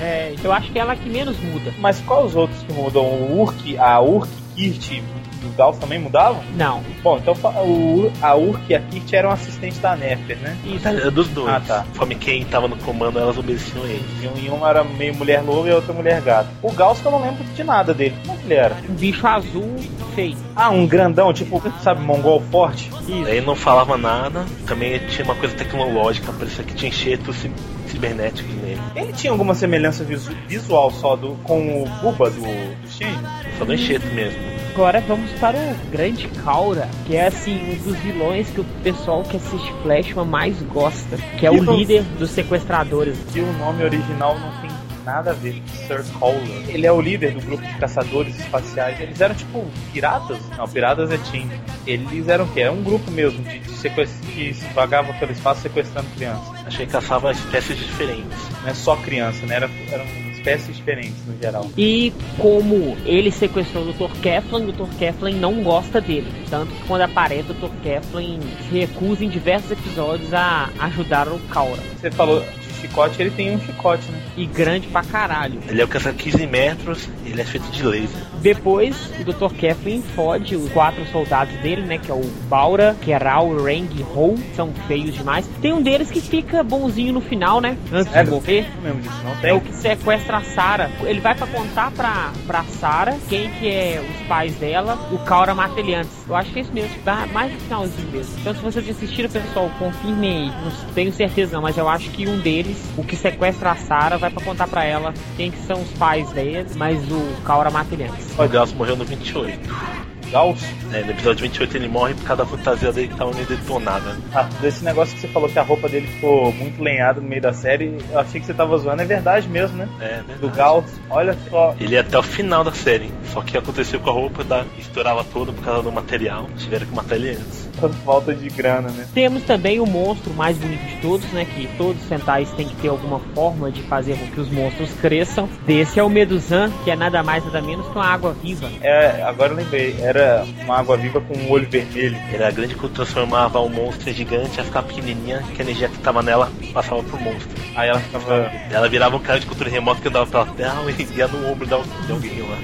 [0.00, 1.72] É, eu acho que ela que menos muda.
[1.78, 3.04] Mas quais os outros que mudam?
[3.04, 5.02] O Urk, a Urk, Kirt
[5.46, 6.42] o Gauss também mudavam?
[6.56, 7.34] Não, Bom, então
[7.64, 10.56] o, a Urk e a Kirt eram assistentes da Nefer, né?
[10.64, 10.88] isso.
[10.88, 11.48] é dos dois.
[11.48, 11.84] Ah, tá.
[11.92, 14.04] Conforme quem tava no comando, elas obedeciam ele.
[14.22, 16.48] E um- E uma era meio mulher lobo e a outra mulher gato.
[16.62, 18.14] O Gauss que eu não lembro de nada dele.
[18.24, 18.76] Como é que ele era?
[18.88, 19.74] Um bicho azul
[20.14, 20.36] feio.
[20.56, 22.90] Ah, um grandão, tipo, sabe, mongol forte?
[23.08, 23.26] Isso.
[23.26, 27.50] Aí não falava nada, também tinha uma coisa tecnológica, parecia que tinha enxertos ci-
[27.88, 28.80] cibernéticos nele.
[28.94, 33.18] Ele tinha alguma semelhança visu- visual só do, com o Buba do, do Shinji?
[33.58, 34.38] Só do enxerto mesmo.
[34.74, 39.22] Agora vamos para o Grande Kaura, que é assim, um dos vilões que o pessoal
[39.22, 41.16] que assiste Flashman mais gosta.
[41.38, 41.76] Que é o Vilão.
[41.76, 43.16] líder dos sequestradores.
[43.32, 44.70] Que o nome original não tem
[45.04, 45.62] nada a ver.
[45.86, 46.68] Sir Cowler.
[46.68, 48.98] Ele é o líder do grupo de caçadores espaciais.
[48.98, 50.38] Eles eram tipo piratas?
[50.58, 51.48] Não, piratas é Team.
[51.86, 52.62] Eles eram o quê?
[52.62, 54.12] Era um grupo mesmo de, de sequest...
[54.22, 56.52] que se vagava pelo espaço sequestrando crianças.
[56.66, 58.50] Achei que caçava espécies diferentes.
[58.60, 59.54] Não é só criança, né?
[59.54, 60.04] Era, eram
[60.44, 61.70] espécies diferentes no geral.
[61.76, 64.12] E como ele sequestrou o Dr.
[64.20, 64.94] Keflin, o Dr.
[64.98, 66.30] Keflin não gosta dele.
[66.50, 67.74] Tanto que quando aparece o Dr.
[67.82, 71.82] Keflin se recusa em diversos episódios a ajudar o Kaura.
[71.98, 72.44] Você falou
[72.88, 74.20] chicote, ele tem um chicote, né?
[74.36, 75.58] E grande pra caralho.
[75.68, 78.22] Ele alcança 15 metros e ele é feito de laser.
[78.40, 79.54] Depois, o Dr.
[79.54, 81.98] Keflin fode os quatro soldados dele, né?
[81.98, 84.36] Que é o Baura, Keral, Rang e Hou.
[84.54, 85.48] São feios demais.
[85.62, 87.76] Tem um deles que fica bonzinho no final, né?
[87.92, 88.66] Antes É, de morrer.
[88.82, 89.52] Lembro disso, não É tem.
[89.52, 90.90] o que sequestra a Sarah.
[91.02, 94.98] Ele vai pra contar pra, pra Sarah quem que é os pais dela.
[95.10, 96.12] O Kaura mata ele antes.
[96.28, 96.90] Eu acho que é isso mesmo.
[97.04, 98.34] Dá mais no finalzinho mesmo.
[98.40, 100.46] Então se vocês assistiram, pessoal, confirme aí.
[100.64, 104.16] Não tenho certeza não, mas eu acho que um deles, o que sequestra a Sarah,
[104.16, 106.74] vai pra contar pra ela quem que são os pais deles.
[106.76, 108.38] Mas o Kaura mata ele antes.
[108.38, 110.04] O Gauss morreu no 28.
[110.30, 110.64] Gauss?
[110.92, 114.16] É, no episódio 28 ele morre por causa da fantasia dele que tava meio detonada.
[114.34, 117.40] Ah, desse negócio que você falou que a roupa dele ficou muito lenhada no meio
[117.40, 119.88] da série, eu achei que você tava zoando, é verdade mesmo, né?
[120.00, 120.56] É, Do verdade.
[120.56, 121.74] Gauss, olha só.
[121.78, 123.12] Ele ia até o final da série.
[123.32, 126.48] Só que aconteceu com a roupa, da, estourava toda por causa do material.
[126.56, 127.68] Tiveram que matar ele antes.
[127.78, 129.06] Quanto falta de grana, né?
[129.14, 131.44] Temos também o monstro mais bonito de todos, né?
[131.44, 134.90] Que todos os Sentais têm que ter alguma forma de fazer com que os monstros
[135.00, 135.48] cresçam.
[135.66, 138.70] Desse é o Meduzan, que é nada mais nada menos que uma água viva.
[138.80, 142.16] É, agora eu lembrei, era uma água viva com um olho vermelho.
[142.32, 145.88] Era a grande que transformava o monstro em gigante, ia ficar pequenininha, que a energia
[145.88, 147.48] que tava nela passava pro monstro.
[147.74, 148.50] Aí ela ficava.
[148.70, 151.66] Ela virava um cara de controle remoto que andava pela terra e ia no ombro
[151.66, 151.74] de
[152.06, 152.58] de alguém lá.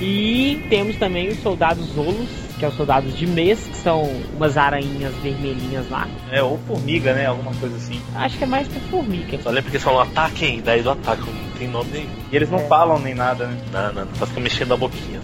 [0.00, 2.28] E temos também os soldados Zolos,
[2.60, 4.02] que é os soldados de mês, que são
[4.36, 6.06] umas aranhinhas vermelhinhas lá.
[6.30, 7.24] É, ou formiga, né?
[7.24, 7.98] Alguma coisa assim.
[8.14, 9.40] Acho que é mais pra formiga.
[9.42, 12.10] Só lembra que eles falam ataquem, daí do ataque, não tem nome nenhum.
[12.30, 13.56] E eles não falam nem nada, né?
[13.72, 15.20] Não, não, só fica mexendo a boquinha.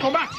[0.00, 0.36] Combate!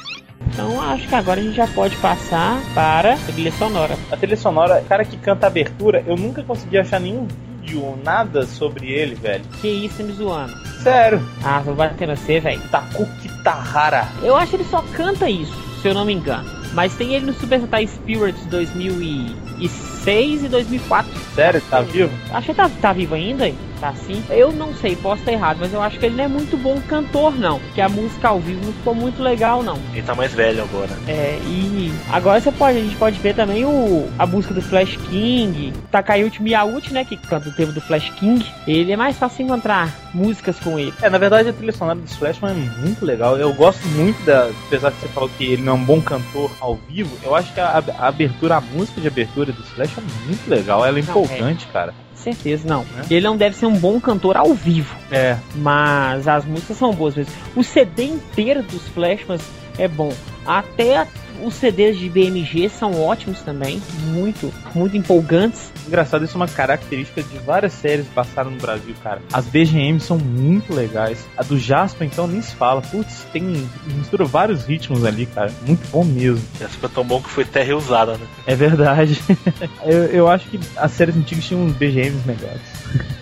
[0.54, 3.98] Então acho que agora a gente já pode passar para a trilha sonora.
[4.12, 7.28] A trilha sonora, o cara que canta a abertura, eu nunca consegui achar nenhum
[7.68, 9.44] vídeo nada sobre ele, velho.
[9.62, 10.54] Que isso, me zoando.
[10.82, 11.22] Sério.
[11.44, 12.62] Ah, vou bater você, velho.
[12.72, 14.08] Taku Kitahara.
[14.24, 16.50] Eu acho que ele só canta isso, se eu não me engano.
[16.74, 21.12] Mas tem ele no Super Sentai Spirits 2006 e 2004.
[21.36, 22.12] Sério, tá vivo?
[22.32, 24.24] Acho que tá, tá vivo ainda, tá assim.
[24.30, 26.80] Eu não sei, posso estar errado, mas eu acho que ele não é muito bom
[26.88, 27.60] cantor, não.
[27.74, 29.78] Que a música ao vivo não ficou muito legal, não.
[29.94, 30.90] Ele tá mais velho agora.
[31.08, 34.98] É, e agora você pode, a gente pode ver também o, a música do Flash
[35.10, 38.46] King, Takayuchi Miyauchi, né, que canta o tema do Flash King.
[38.68, 40.94] Ele é mais fácil encontrar músicas com ele.
[41.02, 43.38] É, na verdade a trilha sonora do Flashman é muito legal.
[43.38, 44.50] Eu gosto muito da.
[44.68, 47.54] Apesar de você falou que ele não é um bom cantor ao vivo, eu acho
[47.54, 50.86] que a, a abertura, a música de abertura do Flash é muito legal.
[50.86, 51.94] Ela é Não, empolgante, cara.
[52.24, 52.84] Certeza, não.
[52.84, 53.06] Né?
[53.10, 55.38] Ele não deve ser um bom cantor ao vivo, É.
[55.56, 57.32] mas as músicas são boas mesmo.
[57.56, 59.42] O CD inteiro dos Flashmans
[59.78, 60.12] é bom.
[60.46, 61.08] Até a-
[61.44, 65.72] os CDs de BMG são ótimos também, muito, muito empolgantes.
[65.88, 69.22] Engraçado, isso é uma característica de várias séries que passaram no Brasil, cara.
[69.32, 71.26] As BGMs são muito legais.
[71.38, 72.82] A do Jasper, então, nem se fala.
[72.82, 73.68] Putz, tem.
[73.86, 75.52] mistura vários ritmos ali, cara.
[75.66, 76.44] Muito bom mesmo.
[76.60, 78.28] Essa foi tão bom que foi até reusada, né?
[78.46, 79.20] É verdade.
[79.86, 82.62] eu, eu acho que as séries antigas tinham uns BGMs melhores.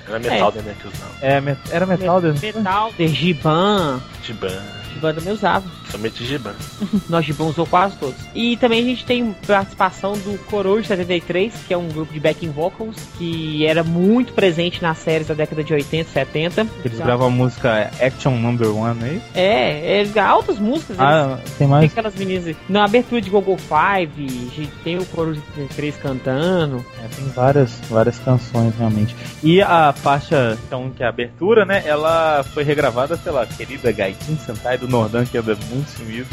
[0.07, 1.11] Era metal, né, que usava.
[1.21, 2.35] É, era metal né?
[2.41, 4.01] Metal, de Giban.
[4.23, 4.63] Giban.
[4.93, 5.84] Giban também usava.
[5.91, 6.53] Somente Giban.
[7.09, 8.15] Nós Giban usou quase todos.
[8.33, 12.49] E também a gente tem participação do Coruja 73, que é um grupo de backing
[12.51, 16.67] vocals que era muito presente nas séries da década de 80 70.
[16.83, 19.21] Eles gravam a música Action Number One aí.
[19.33, 20.97] É, é altas músicas.
[20.97, 21.91] eles- Ah, tem Tem mais.
[21.91, 22.55] aquelas meninas.
[22.69, 26.85] Na abertura de Google Five, a gente tem o Coruja 73 cantando.
[27.03, 29.15] É, tem várias, várias canções realmente.
[29.43, 31.83] E a faixa, então, que é a abertura, né?
[31.85, 36.25] Ela foi regravada pela querida Gaitin Sentai do Nordan, que anda muito sumido.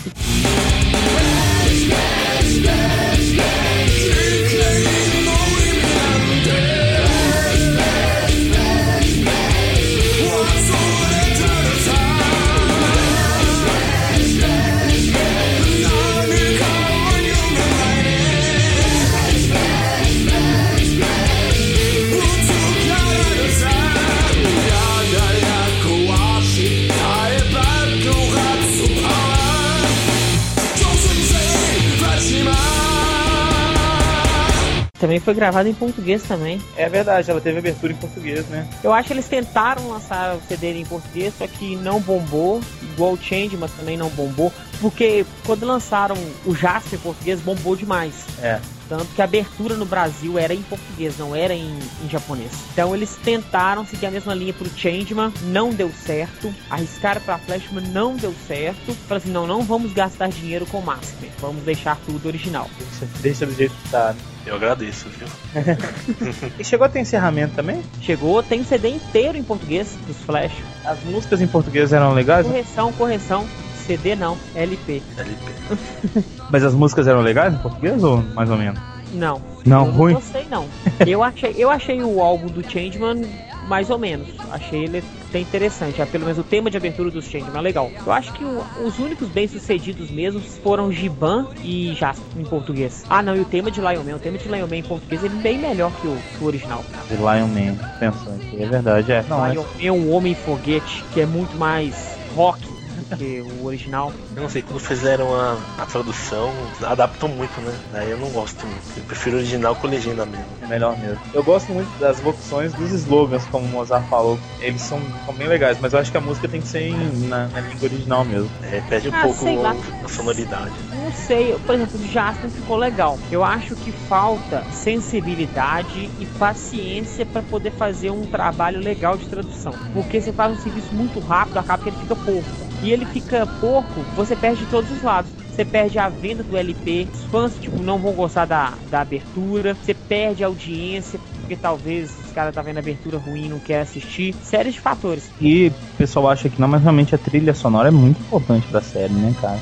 [35.02, 36.62] Também foi gravado em português também.
[36.76, 38.68] É verdade, ela teve abertura em português, né?
[38.84, 42.60] Eu acho que eles tentaram lançar o CD em português, só que não bombou.
[42.80, 44.52] Igual o Change, mas também não bombou.
[44.80, 46.14] Porque quando lançaram
[46.46, 48.14] o Jasper em português, bombou demais.
[48.40, 48.60] É.
[48.88, 52.52] Tanto que a abertura no Brasil era em português, não era em, em japonês.
[52.72, 56.54] Então eles tentaram seguir a mesma linha pro Changeman, não deu certo.
[56.70, 58.94] Arriscaram pra Flashman, não deu certo.
[59.08, 61.28] Falaram assim, não, não vamos gastar dinheiro com Master.
[61.40, 62.70] Vamos deixar tudo original.
[62.78, 64.12] Deixa, deixa do jeito que tá.
[64.12, 64.31] né?
[64.44, 65.28] Eu agradeço, viu?
[66.58, 67.82] E chegou a ter encerramento também?
[68.00, 70.52] Chegou, tem CD inteiro em português dos Flash.
[70.84, 73.46] As músicas em português eram legais, Correção, correção.
[73.86, 75.02] CD não, LP.
[75.16, 76.24] LP.
[76.50, 78.80] mas as músicas eram legais em português ou mais ou menos?
[79.12, 79.40] Não.
[79.64, 80.12] Não, eu ruim?
[80.14, 80.68] Não gostei não.
[81.06, 83.22] eu achei, eu achei o álbum do Changeman
[83.68, 84.28] mais ou menos.
[84.50, 86.00] Achei ele até interessante.
[86.00, 87.90] É, pelo menos o tema de abertura dos Changeman é legal.
[88.04, 93.04] Eu acho que o- os únicos bem sucedidos mesmo foram Giban e Jasper em português.
[93.08, 94.16] Ah não, e o tema de Lion Man.
[94.16, 96.84] O tema de Lion Man em português é bem melhor que o, que o original.
[97.08, 98.40] De Lion Man, pensando.
[98.58, 99.24] É verdade, é.
[99.28, 99.52] Não, é.
[99.52, 102.71] Lion Man é um homem foguete que é muito mais rock
[103.16, 104.12] que o original.
[104.34, 106.52] Eu não sei, quando fizeram a, a tradução,
[106.82, 107.72] adaptam muito, né?
[107.92, 108.82] Daí eu não gosto muito.
[108.96, 110.46] Eu prefiro o original com legenda mesmo.
[110.62, 111.18] É melhor mesmo.
[111.34, 114.38] Eu gosto muito das vocações dos slogans, como o Mozart falou.
[114.60, 117.28] Eles são, são bem legais, mas eu acho que a música tem que ser em-
[117.28, 118.50] na, na língua original mesmo.
[118.62, 119.76] É, perde um Ah, pouco sei lá.
[120.04, 120.72] a sonoridade.
[120.92, 123.18] Não sei, por exemplo, o Jasper ficou legal.
[123.30, 129.74] Eu acho que falta sensibilidade e paciência para poder fazer um trabalho legal de tradução.
[129.92, 132.71] Porque você faz um serviço muito rápido, acaba que ele fica pouco.
[132.82, 135.30] E ele fica pouco, você perde de todos os lados.
[135.52, 139.74] Você perde a venda do LP, os fãs tipo, não vão gostar da, da abertura,
[139.74, 143.60] você perde a audiência, porque talvez os caras tá vendo a abertura ruim e não
[143.60, 144.34] quer assistir.
[144.42, 145.30] Séries de fatores.
[145.40, 148.80] E o pessoal acha que não, mas realmente a trilha sonora é muito importante pra
[148.80, 149.60] série, né, cara?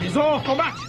[0.00, 0.85] Visor, combate!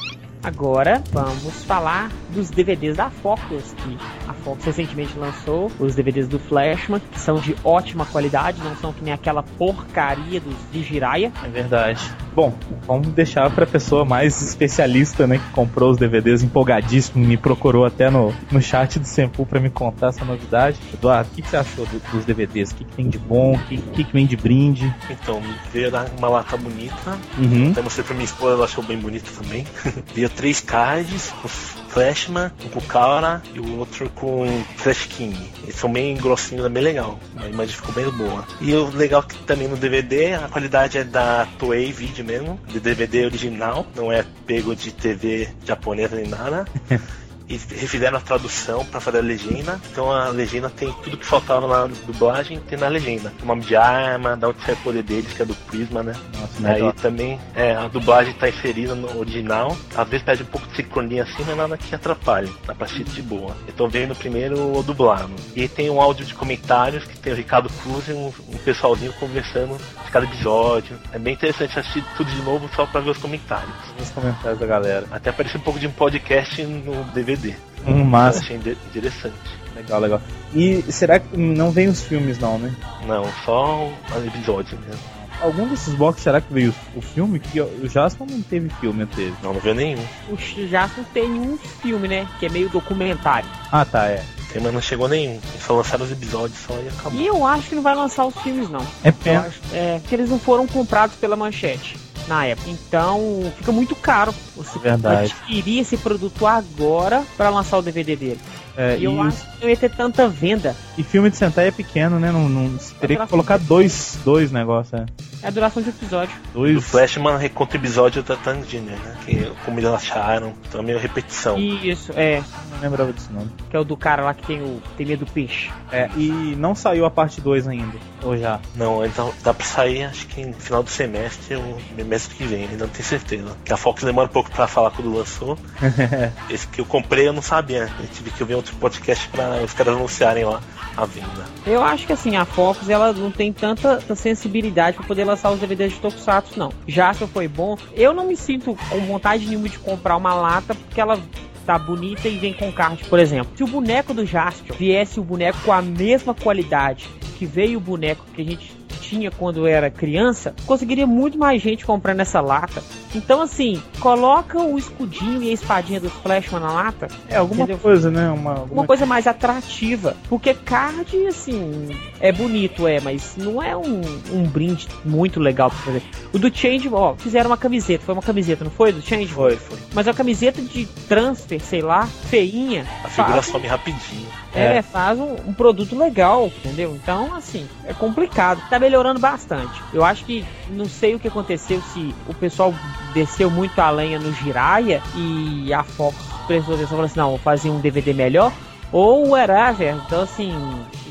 [0.48, 3.98] Agora vamos falar dos DVDs da Focus, que
[4.30, 8.94] a Fox recentemente lançou, os DVDs do Flashman, que são de ótima qualidade, não são
[8.94, 11.34] que nem aquela porcaria dos de Jiraya.
[11.44, 12.00] É verdade.
[12.34, 12.54] Bom,
[12.86, 18.10] vamos deixar pra pessoa mais especialista, né, que comprou os DVDs empolgadíssimo, me procurou até
[18.10, 20.78] no, no chat do Sempu pra me contar essa novidade.
[20.94, 22.72] Eduardo, o que, que você achou do- dos DVDs?
[22.72, 23.56] O que, que tem de bom?
[23.56, 24.94] O que, que, que vem de brinde?
[25.10, 25.42] Então,
[25.74, 27.18] veio uma lata bonita.
[27.38, 27.72] Uhum.
[27.72, 29.66] Até mostrei pra minha esposa, ela achou bem bonito também.
[30.14, 34.46] veio três cards, o Flashman, um com Kaora e o outro com
[34.78, 35.36] Flash King.
[35.64, 37.20] Eles são bem grossinhos, é bem legal.
[37.36, 38.48] A imagem ficou bem boa.
[38.62, 42.80] E o legal que também no DVD, a qualidade é da Toei Video mesmo, de
[42.80, 46.66] DVD original, não é pego de TV japonesa nem nada.
[47.48, 49.80] E refizeram a tradução para fazer a legenda.
[49.92, 53.34] Então a legenda tem tudo que faltava na dublagem, tem na legenda.
[53.42, 56.14] O nome de arma, da onde sai o poder deles, que é do Prisma, né?
[56.40, 59.78] Nossa, Aí também é, a dublagem tá inserida no original.
[59.96, 62.52] Às vezes perde um pouco de sincronia assim, mas nada que atrapalhe.
[62.66, 63.56] Dá pra assistir de boa.
[63.66, 65.32] Eu tô vendo primeiro o dublado.
[65.56, 69.14] E tem um áudio de comentários que tem o Ricardo Cruz e um, um pessoalzinho
[69.14, 70.98] conversando de cada episódio.
[71.14, 73.74] É bem interessante assistir tudo de novo só pra ver os comentários.
[73.98, 75.08] Nos comentários da galera.
[75.12, 77.37] Até parece um pouco de um podcast no DVD.
[77.86, 78.40] Um Eu massa.
[78.40, 79.36] achei inte- interessante.
[79.76, 80.22] Legal, legal.
[80.56, 82.74] E será que não vem os filmes, não, né?
[83.06, 85.02] Não, só o episódio mesmo.
[85.40, 87.40] Algum desses boxes será que veio o filme?
[87.40, 89.34] Que o Jasper não teve filme, não teve.
[89.44, 90.04] Não, não veio nenhum.
[90.30, 92.28] O Jasper tem um filme, né?
[92.40, 93.48] Que é meio documentário.
[93.72, 94.24] Ah, tá, é.
[94.52, 95.34] Tem, mas não chegou nenhum.
[95.34, 97.22] Eles só lançaram os episódios só e acabou.
[97.22, 98.84] E eu acho que não vai lançar os filmes, não.
[99.04, 99.48] É pena.
[99.74, 101.98] é, que eles não foram comprados pela manchete
[102.28, 102.70] na época.
[102.70, 105.34] Então fica muito caro você Verdade.
[105.34, 108.40] adquirir esse produto agora para lançar o DVD dele.
[108.76, 110.76] É, E eu acho que não ia ter tanta venda.
[110.98, 112.32] E filme de Sentai é pequeno, né?
[112.32, 115.06] Não, não- teria que colocar dois, dois negócios, é.
[115.44, 116.36] É a duração de episódio.
[116.56, 116.84] O Dois.
[116.84, 119.16] Flashman reconta o episódio da Tangina, né?
[119.24, 121.58] Que, como eles acharam, então é meio repetição.
[121.60, 122.42] Isso, é.
[122.72, 123.48] Não lembrava disso, não.
[123.70, 125.70] Que é o do cara lá que tem o tem medo do peixe.
[125.92, 127.98] É, e não saiu a parte 2 ainda.
[128.24, 128.60] Ou já?
[128.76, 132.64] Não, então dá pra sair acho que no final do semestre ou semestre que vem,
[132.64, 133.56] ainda não tenho certeza.
[133.64, 135.58] Que a Fox demora um pouco pra falar quando lançou.
[136.50, 137.90] Esse que eu comprei eu não sabia.
[138.00, 140.62] Eu tive que ouvir outro podcast pra os caras anunciarem lá
[140.98, 141.46] a venda.
[141.66, 145.60] Eu acho que assim, a Fox ela não tem tanta, sensibilidade para poder lançar os
[145.60, 146.74] DVDs de Tokusatsu, não.
[146.88, 147.78] Jasper foi bom.
[147.94, 151.20] Eu não me sinto com vontade nenhuma de comprar uma lata porque ela
[151.66, 153.52] tá bonita e vem com card, por exemplo.
[153.56, 157.82] Se o boneco do Jasper viesse o boneco com a mesma qualidade que veio o
[157.82, 158.77] boneco que a gente
[159.08, 162.84] tinha quando era criança, conseguiria muito mais gente comprando essa lata.
[163.16, 167.80] Então assim, coloca o escudinho e a espadinha dos Flashman na lata, É, alguma Entendeu?
[167.80, 168.30] coisa, né?
[168.30, 168.86] Uma, uma alguma...
[168.86, 170.16] coisa mais atrativa.
[170.30, 171.90] Porque card, assim,
[172.20, 174.02] é bonito, é, mas não é um,
[174.32, 176.04] um brinde muito legal pra fazer.
[176.34, 178.92] O do Change, ó, fizeram uma camiseta, foi uma camiseta, não foi?
[178.92, 179.28] Do Change?
[179.28, 179.78] Foi, foi.
[179.94, 182.86] Mas é uma camiseta de transfer, sei lá, feinha.
[183.04, 184.28] A figura Faz, some rapidinho.
[184.58, 184.82] É, É.
[184.82, 186.98] faz um, um produto legal, entendeu?
[187.02, 188.62] Então, assim, é complicado.
[188.70, 189.82] Tá melhorando bastante.
[189.94, 192.74] Eu acho que, não sei o que aconteceu, se o pessoal
[193.14, 196.16] desceu muito a lenha no Jiraya e a Fox
[196.48, 198.52] prestou atenção e falou assim, não, vou fazer um DVD melhor.
[198.92, 199.96] Ou whatever.
[200.06, 200.54] Então, assim,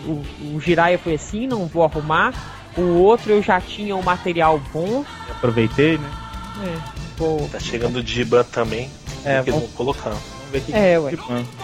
[0.07, 0.23] o,
[0.55, 2.33] o Jiraya foi assim, não vou arrumar.
[2.77, 5.05] O outro eu já tinha um material bom.
[5.31, 6.11] Aproveitei, né?
[6.65, 6.77] É,
[7.19, 7.49] vou...
[7.51, 8.91] Tá chegando o Diba também.
[9.25, 10.15] É, que eles vamos- vão colocar.
[10.51, 11.13] Ver o que É, ué.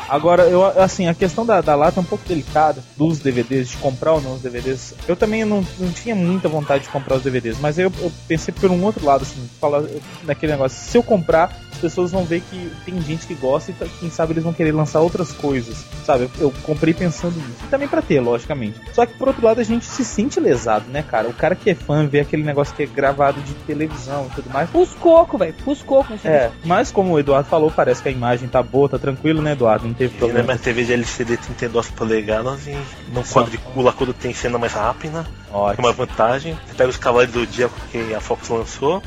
[0.08, 3.76] Agora, eu, assim, a questão da, da lata é um pouco delicada, dos DVDs, de
[3.78, 4.94] comprar ou não os DVDs.
[5.06, 8.52] Eu também não, não tinha muita vontade de comprar os DVDs, mas eu, eu pensei
[8.52, 9.84] por um outro lado, assim, falar
[10.24, 13.74] naquele negócio, se eu comprar, as pessoas vão ver que tem gente que gosta e
[13.74, 16.24] tá- quem sabe eles vão querer lançar outras coisas, sabe?
[16.24, 17.58] Eu, eu comprei pensando nisso.
[17.64, 18.80] E também pra ter, logicamente.
[18.92, 21.28] Só que por outro lado a gente se sente lesado, né, cara?
[21.28, 24.50] O cara que é fã vê aquele negócio que é gravado de televisão e tudo
[24.50, 24.70] mais.
[24.70, 25.54] Pus coco, velho.
[25.64, 26.12] Pus coco.
[26.24, 29.52] É, mas como o Eduardo falou, parece que a imagem tá boa, tá tranquilo, né,
[29.52, 29.86] Eduardo?
[29.86, 30.42] Não teve E na problema.
[30.46, 32.76] minha TV de LCD 32 polegadas e
[33.12, 35.26] não quadricula quando tem cena mais rápida.
[35.52, 35.86] É Ótimo.
[35.86, 36.58] uma vantagem.
[36.66, 39.02] Você pega os Cavaleiros do Dia que a Fox lançou,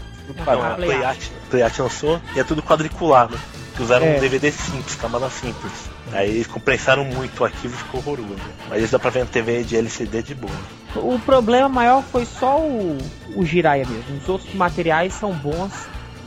[0.45, 0.75] Não, a.
[0.75, 3.37] Playart, Playart lançou e é tudo quadriculado.
[3.77, 4.15] Usaram É.
[4.15, 5.73] um DVD simples, camada simples.
[6.13, 8.39] Aí eles compensaram muito o arquivo e ficou horroroso.
[8.69, 10.53] Mas isso dá pra ver na TV de LCD de boa.
[10.95, 12.97] O problema maior foi só o,
[13.35, 14.15] o Jiraiya mesmo.
[14.17, 15.73] Os outros materiais são bons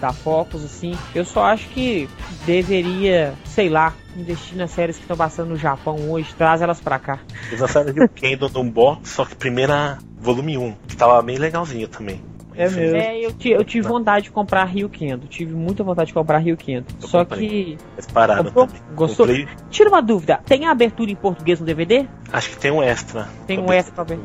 [0.01, 0.97] da Focus, assim.
[1.15, 2.09] Eu só acho que
[2.47, 6.99] deveria, sei lá, investir nas séries que estão passando no Japão hoje, traz elas pra
[6.99, 7.19] cá.
[7.49, 11.87] Eles lançaram o Kendo num box, só que primeira volume 1, que tava bem legalzinho
[11.89, 12.21] também.
[12.55, 12.97] É mesmo.
[12.97, 16.57] É, eu, eu tive vontade de comprar Rio Kendo, tive muita vontade de comprar Rio
[16.57, 16.87] Kendo.
[17.01, 17.49] Eu Só comprei.
[17.49, 17.79] que.
[17.95, 18.67] Eles pararam Comprou?
[18.67, 18.83] também.
[18.97, 19.27] Gostou?
[19.27, 22.07] Comprei, Tira uma dúvida, tem a abertura em português no DVD?
[22.33, 23.29] acho que tem um extra.
[23.47, 24.17] Tem um extra pra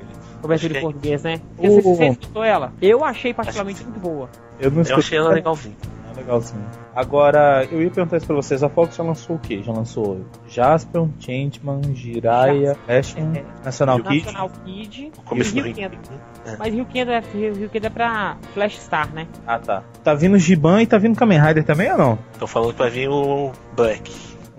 [0.47, 0.81] que em é.
[0.81, 1.41] português, né?
[1.57, 2.73] Você, você escutou ela?
[2.81, 4.29] Eu achei particularmente muito boa.
[4.59, 5.75] Eu não Eu escutei, achei ela legalzinha.
[6.11, 6.65] É legalzinho.
[6.95, 8.61] Agora, eu ia perguntar isso pra vocês.
[8.61, 9.61] A Fox já lançou o quê?
[9.63, 13.65] Já lançou Jasper, Changeman, Jiraiya, Ashman, É.
[13.65, 14.25] National Kid.
[14.25, 15.73] National Kid começo e do Rio.
[15.75, 15.97] Kendo.
[16.45, 16.55] É.
[16.57, 19.27] Mas Rio Kendo é, Rio Kendo é pra Flash Star, né?
[19.47, 19.83] Ah, tá.
[20.03, 22.19] Tá vindo Giban e tá vindo Kamen Rider também ou não?
[22.31, 24.13] Estão falando que vai vir o Black.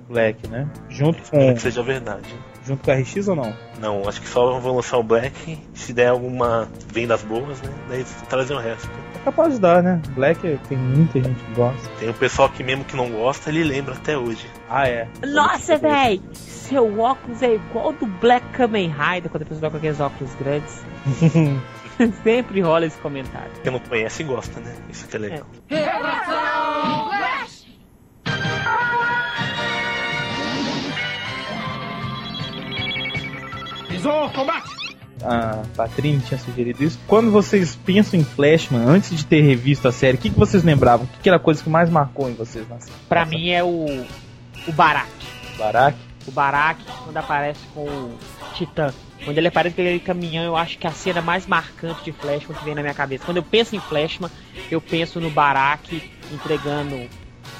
[0.08, 0.68] Black, né?
[0.88, 2.34] Junto Espero com, que seja verdade.
[2.64, 3.54] junto com a RX ou não?
[3.80, 5.58] Não, acho que só vão lançar o Black.
[5.74, 7.70] Se der alguma vendas boas, né?
[7.88, 8.88] Daí trazer o resto.
[9.14, 10.00] É capaz de dar, né?
[10.10, 11.88] Black tem muita gente que gosta.
[11.98, 14.46] Tem o pessoal que mesmo que não gosta, ele lembra até hoje.
[14.68, 15.08] Ah, é.
[15.26, 16.20] Nossa, véi!
[16.32, 20.82] Seu óculos é igual do Black Kamen Rider quando a pessoa com aqueles óculos grandes.
[22.24, 23.50] Sempre rola esse comentário.
[23.62, 24.74] Quem não conhece gosta, né?
[24.90, 25.46] Isso que é legal.
[35.22, 36.98] A Patrícia tinha sugerido isso.
[37.06, 40.62] Quando vocês pensam em Flashman, antes de ter revisto a série, o que, que vocês
[40.62, 41.06] lembravam?
[41.06, 42.92] O que, que era a coisa que mais marcou em vocês na série?
[43.08, 43.86] Pra mim é o.
[44.66, 45.10] O Barak.
[45.58, 45.96] Barak?
[46.26, 48.18] O Barak, quando aparece com o
[48.54, 48.92] Titã.
[49.24, 52.56] Quando ele aparece com aquele caminhão, eu acho que a cena mais marcante de Flashman
[52.58, 53.24] que vem na minha cabeça.
[53.24, 54.30] Quando eu penso em Flashman,
[54.70, 56.96] eu penso no Barak entregando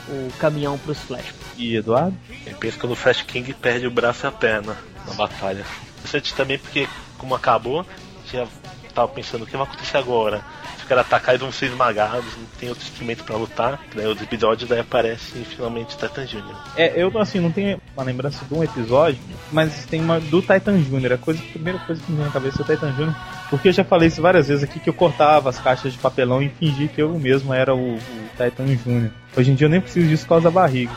[0.09, 1.35] o caminhão pros Flashman.
[1.57, 2.17] E Eduardo?
[2.47, 4.77] Eu penso que o Flash King perde o braço e a perna
[5.07, 5.65] na batalha.
[6.05, 6.87] Interessante também porque,
[7.17, 7.85] como acabou,
[8.31, 8.47] já
[8.95, 10.43] tava pensando o que vai acontecer agora.
[10.77, 13.81] Se o cara atacar, eles vão ser esmagados, não tem outro instrumento pra lutar.
[13.95, 16.55] Daí os episódios daí aparece finalmente Titan Jr.
[16.77, 19.19] É, eu assim, não tenho uma lembrança de um episódio,
[19.51, 21.15] mas tem uma do Titan Jr.
[21.15, 23.15] A, coisa, a primeira coisa que me vem na cabeça é o Titan Jr.
[23.49, 26.43] Porque eu já falei isso várias vezes aqui que eu cortava as caixas de papelão
[26.43, 28.01] e fingi que eu mesmo era o, o
[28.37, 29.11] Titan Jr.
[29.35, 30.93] Hoje em dia eu nem preciso disso por causa da barriga.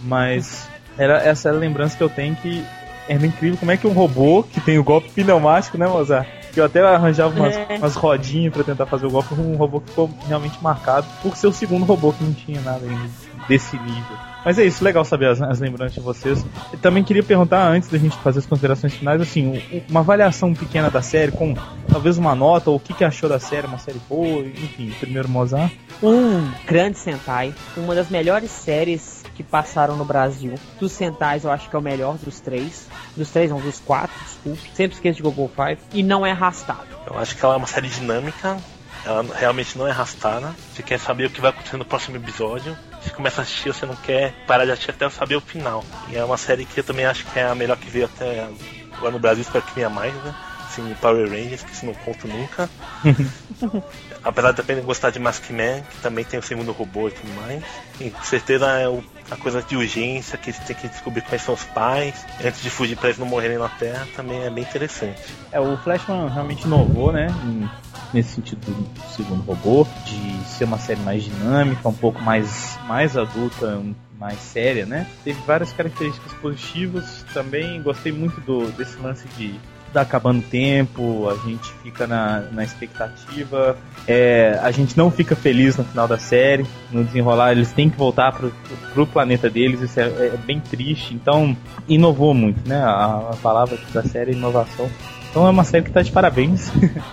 [0.00, 0.66] Mas
[0.98, 2.64] era essa lembrança que eu tenho que
[3.08, 6.26] era incrível como é que um robô que tem o golpe pneumático, né, Mozart?
[6.52, 7.76] Que eu até arranjava umas, É.
[7.78, 11.46] umas rodinhas pra tentar fazer o golpe, um robô que ficou realmente marcado por ser
[11.48, 13.10] o segundo robô que não tinha nada ainda
[13.46, 14.16] desse nível.
[14.44, 16.44] Mas é isso, legal saber as, as lembranças de vocês.
[16.72, 20.88] Eu também queria perguntar, antes da gente fazer as considerações finais, assim, uma avaliação pequena
[20.88, 21.54] da série, com
[21.88, 25.28] talvez uma nota, ou o que, que achou da série, uma série boa, enfim, primeiro
[25.28, 25.72] Mozart.
[26.02, 30.54] Um grande Sentai, uma das melhores séries que passaram no Brasil.
[30.80, 32.88] Dos Sentais, eu acho que é o melhor dos três.
[33.16, 34.70] Dos três, não, dos quatro, desculpe.
[34.74, 35.78] Sempre esqueço de Gogo Five.
[35.92, 36.86] E não é arrastado.
[37.06, 38.56] Eu acho que ela é uma série dinâmica,
[39.04, 40.54] ela realmente não é arrastada.
[40.72, 42.76] Você quer saber o que vai acontecer no próximo episódio.
[43.02, 45.84] Você começa a assistir, você não quer parar de assistir até saber o final.
[46.08, 48.48] E é uma série que eu também acho que é a melhor que veio até
[48.96, 50.34] agora no Brasil, espero que venha mais, né?
[50.76, 52.68] Assim, Power Rangers, que isso não conto nunca.
[54.22, 57.62] Apesar de também gostar de Maskman, que também tem o segundo robô e tudo mais.
[58.00, 61.42] E com certeza é o- a coisa de urgência, que eles têm que descobrir quais
[61.42, 64.64] são os pais, antes de fugir para eles não morrerem na Terra, também é bem
[64.64, 65.20] interessante.
[65.50, 67.28] É, o Flashman realmente inovou, né?
[68.14, 73.16] nesse sentido do segundo robô, de ser uma série mais dinâmica, um pouco mais, mais
[73.16, 73.82] adulta,
[74.18, 75.06] mais séria, né?
[75.24, 77.24] Teve várias características positivas.
[77.34, 79.58] Também gostei muito do, desse lance de
[79.96, 85.34] tá acabando o tempo, a gente fica na, na expectativa, é, a gente não fica
[85.34, 88.52] feliz no final da série, no desenrolar eles têm que voltar pro,
[88.92, 91.56] pro planeta deles, isso é, é bem triste, então
[91.88, 92.76] inovou muito, né?
[92.76, 94.90] A, a palavra da série é inovação.
[95.30, 96.70] Então é uma série que tá de parabéns.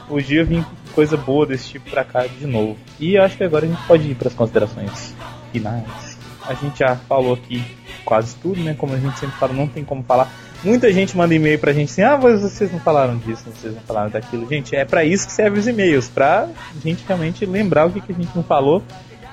[0.10, 2.78] Hoje eu vim coisa boa desse tipo pra cá de novo.
[3.00, 5.16] E eu acho que agora a gente pode ir para as considerações
[5.54, 6.18] finais.
[6.46, 7.64] A gente já falou aqui
[8.04, 8.76] quase tudo, né?
[8.78, 10.30] Como a gente sempre fala, não tem como falar.
[10.64, 14.10] Muita gente manda e-mail pra gente assim: ah, vocês não falaram disso, vocês não falaram
[14.10, 14.48] daquilo.
[14.50, 16.48] Gente, é pra isso que servem os e-mails, pra
[16.84, 18.82] gente realmente lembrar o que, que a gente não falou,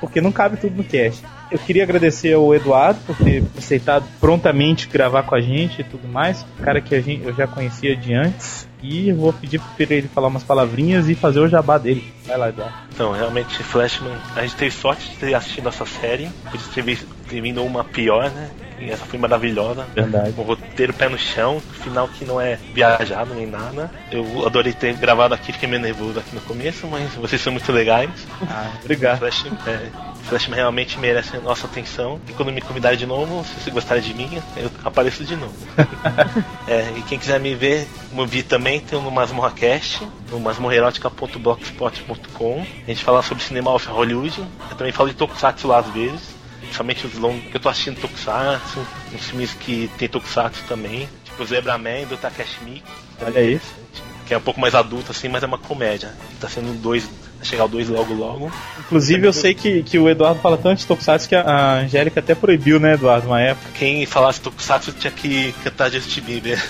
[0.01, 1.23] porque não cabe tudo no cast.
[1.51, 6.07] Eu queria agradecer ao Eduardo por ter aceitado prontamente gravar com a gente e tudo
[6.07, 6.47] mais.
[6.63, 8.69] Cara que a gente, eu já conhecia de antes.
[8.83, 12.03] E vou pedir pra ele falar umas palavrinhas e fazer o jabá dele.
[12.25, 12.73] Vai lá, Eduardo.
[12.95, 16.31] Então, realmente, Flashman, a gente teve sorte de ter assistido essa série,
[16.83, 16.97] vi-
[17.29, 18.49] ter vindo uma pior, né?
[18.81, 19.87] E essa foi maravilhosa.
[19.95, 20.35] Verdade.
[20.37, 23.91] Um roteiro pé no chão, final que não é viajado nem nada.
[24.11, 27.71] Eu adorei ter gravado aqui, fiquei meio nervoso aqui no começo, mas vocês são muito
[27.71, 28.11] legais.
[28.49, 29.19] Ah, obrigado.
[29.19, 29.91] Flash, é,
[30.31, 32.19] Flashman realmente merece a nossa atenção.
[32.29, 35.55] E quando me convidarem de novo, se vocês gostarem de mim, eu apareço de novo.
[36.69, 42.61] É, e quem quiser me ver, me ouvir também, tem no Masmorra Cast, no masmorrerótica.blogspot.com.
[42.61, 44.41] A gente fala sobre cinema off Hollywood.
[44.71, 46.21] Eu também falo de Tokusatsu lá às vezes.
[46.71, 48.79] Principalmente os longos que eu tô assistindo Tokusatsu,
[49.13, 52.85] uns filmes que tem Tokusatsu também, tipo Zebra Man do Takashi Miike.
[53.21, 53.61] Olha aí.
[54.25, 56.15] Que é um pouco mais adulto assim, mas é uma comédia.
[56.41, 57.03] Tá sendo dois,
[57.37, 58.53] vai chegar o dois logo logo.
[58.79, 62.21] Inclusive, eu sei que, que o Eduardo fala tanto de Tokusatsu que a a Angélica
[62.21, 63.69] até proibiu, né, Eduardo, uma época.
[63.77, 66.65] Quem falasse Tokusatsu tinha que cantar Justin Bieber.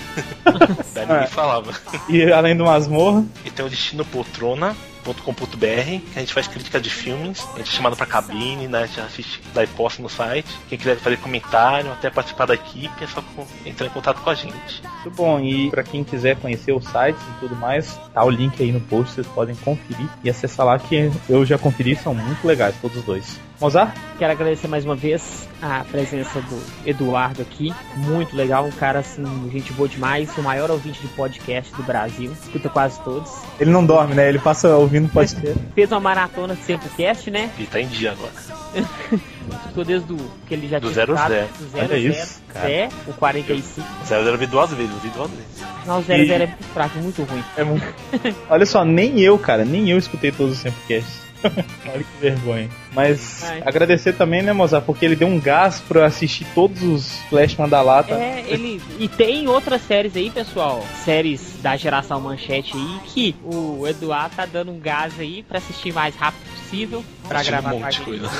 [0.94, 1.26] Daí ninguém É.
[1.26, 1.72] falava.
[2.08, 6.90] E além do Masmorra, E tem o Destino Poltrona, que a gente faz crítica de
[6.90, 8.82] filmes, a gente é chamado pra cabine, né?
[8.82, 10.48] A gente assiste, e posta no site.
[10.68, 13.22] Quem quiser fazer comentário, até participar da equipe, é só
[13.64, 14.82] entrar em contato com a gente.
[15.02, 18.62] Muito bom, e para quem quiser conhecer os sites e tudo mais, tá o link
[18.62, 22.46] aí no post, vocês podem conferir e acessar lá que eu já conferi, são muito
[22.46, 23.49] legais todos os dois.
[23.60, 23.94] Mozart?
[24.18, 27.74] Quero agradecer mais uma vez a presença do Eduardo aqui.
[27.96, 32.32] Muito legal, um cara assim, gente boa demais, o maior ouvinte de podcast do Brasil.
[32.42, 33.30] Escuta quase todos.
[33.58, 34.28] Ele não dorme, né?
[34.30, 35.58] Ele passa ouvindo podcast.
[35.74, 37.50] Fez uma maratona de Sempocast, né?
[37.58, 38.32] E tá em dia agora.
[39.60, 41.48] Escutou desde o que ele já Do tinha zero escutado, zero.
[41.58, 43.86] do zero, Olha isso, Zé, o 45.
[44.06, 45.46] 00 eu vi duas vezes, eu vi duas vezes.
[45.86, 47.44] Não, o 00 E- é muito fraco, muito ruim.
[47.56, 47.84] É muito...
[48.48, 51.20] Olha só, nem eu, cara, nem eu escutei todos os Sempercasts.
[51.86, 52.68] Olha que vergonha.
[52.92, 53.62] Mas Ai.
[53.64, 58.14] agradecer também, né, Mozart, porque ele deu um gás pra assistir todos os Flash Mandalata.
[58.14, 58.80] É, ele.
[58.98, 60.84] E tem outras séries aí, pessoal.
[61.04, 65.92] Séries da geração manchete aí, que o Eduardo tá dando um gás aí pra assistir
[65.92, 67.04] mais rápido possível.
[67.26, 68.30] Pra Assisti um gravar monte de coisa.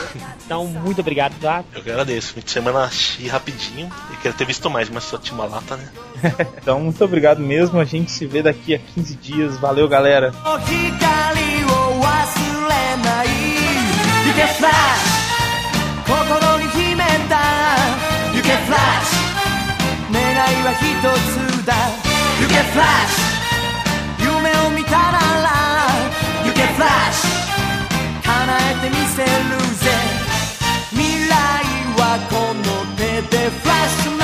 [0.45, 1.67] Então, muito obrigado, Eduardo.
[1.75, 2.35] Eu que agradeço.
[2.35, 3.91] Fim de semana achei rapidinho.
[4.11, 5.89] Eu queria ter visto mais, mas só tinha uma lata, né?
[6.61, 7.81] Então, muito obrigado mesmo.
[7.81, 9.59] A gente se vê daqui a 15 dias.
[9.59, 10.33] Valeu, galera.
[12.71, 17.35] 光を忘れない行けフラッシュ心に秘めた
[18.33, 20.85] 行けフラッシュ願いは一
[21.31, 21.75] つだ
[22.41, 25.49] 行けフラッシュ夢を見たなら
[26.45, 27.31] 行けフラッシュ
[28.25, 28.31] 叶
[28.71, 29.29] えてみせる
[29.77, 29.91] ぜ
[30.91, 31.35] 未来
[31.99, 32.63] はこの
[32.97, 34.20] 手でフラッシュ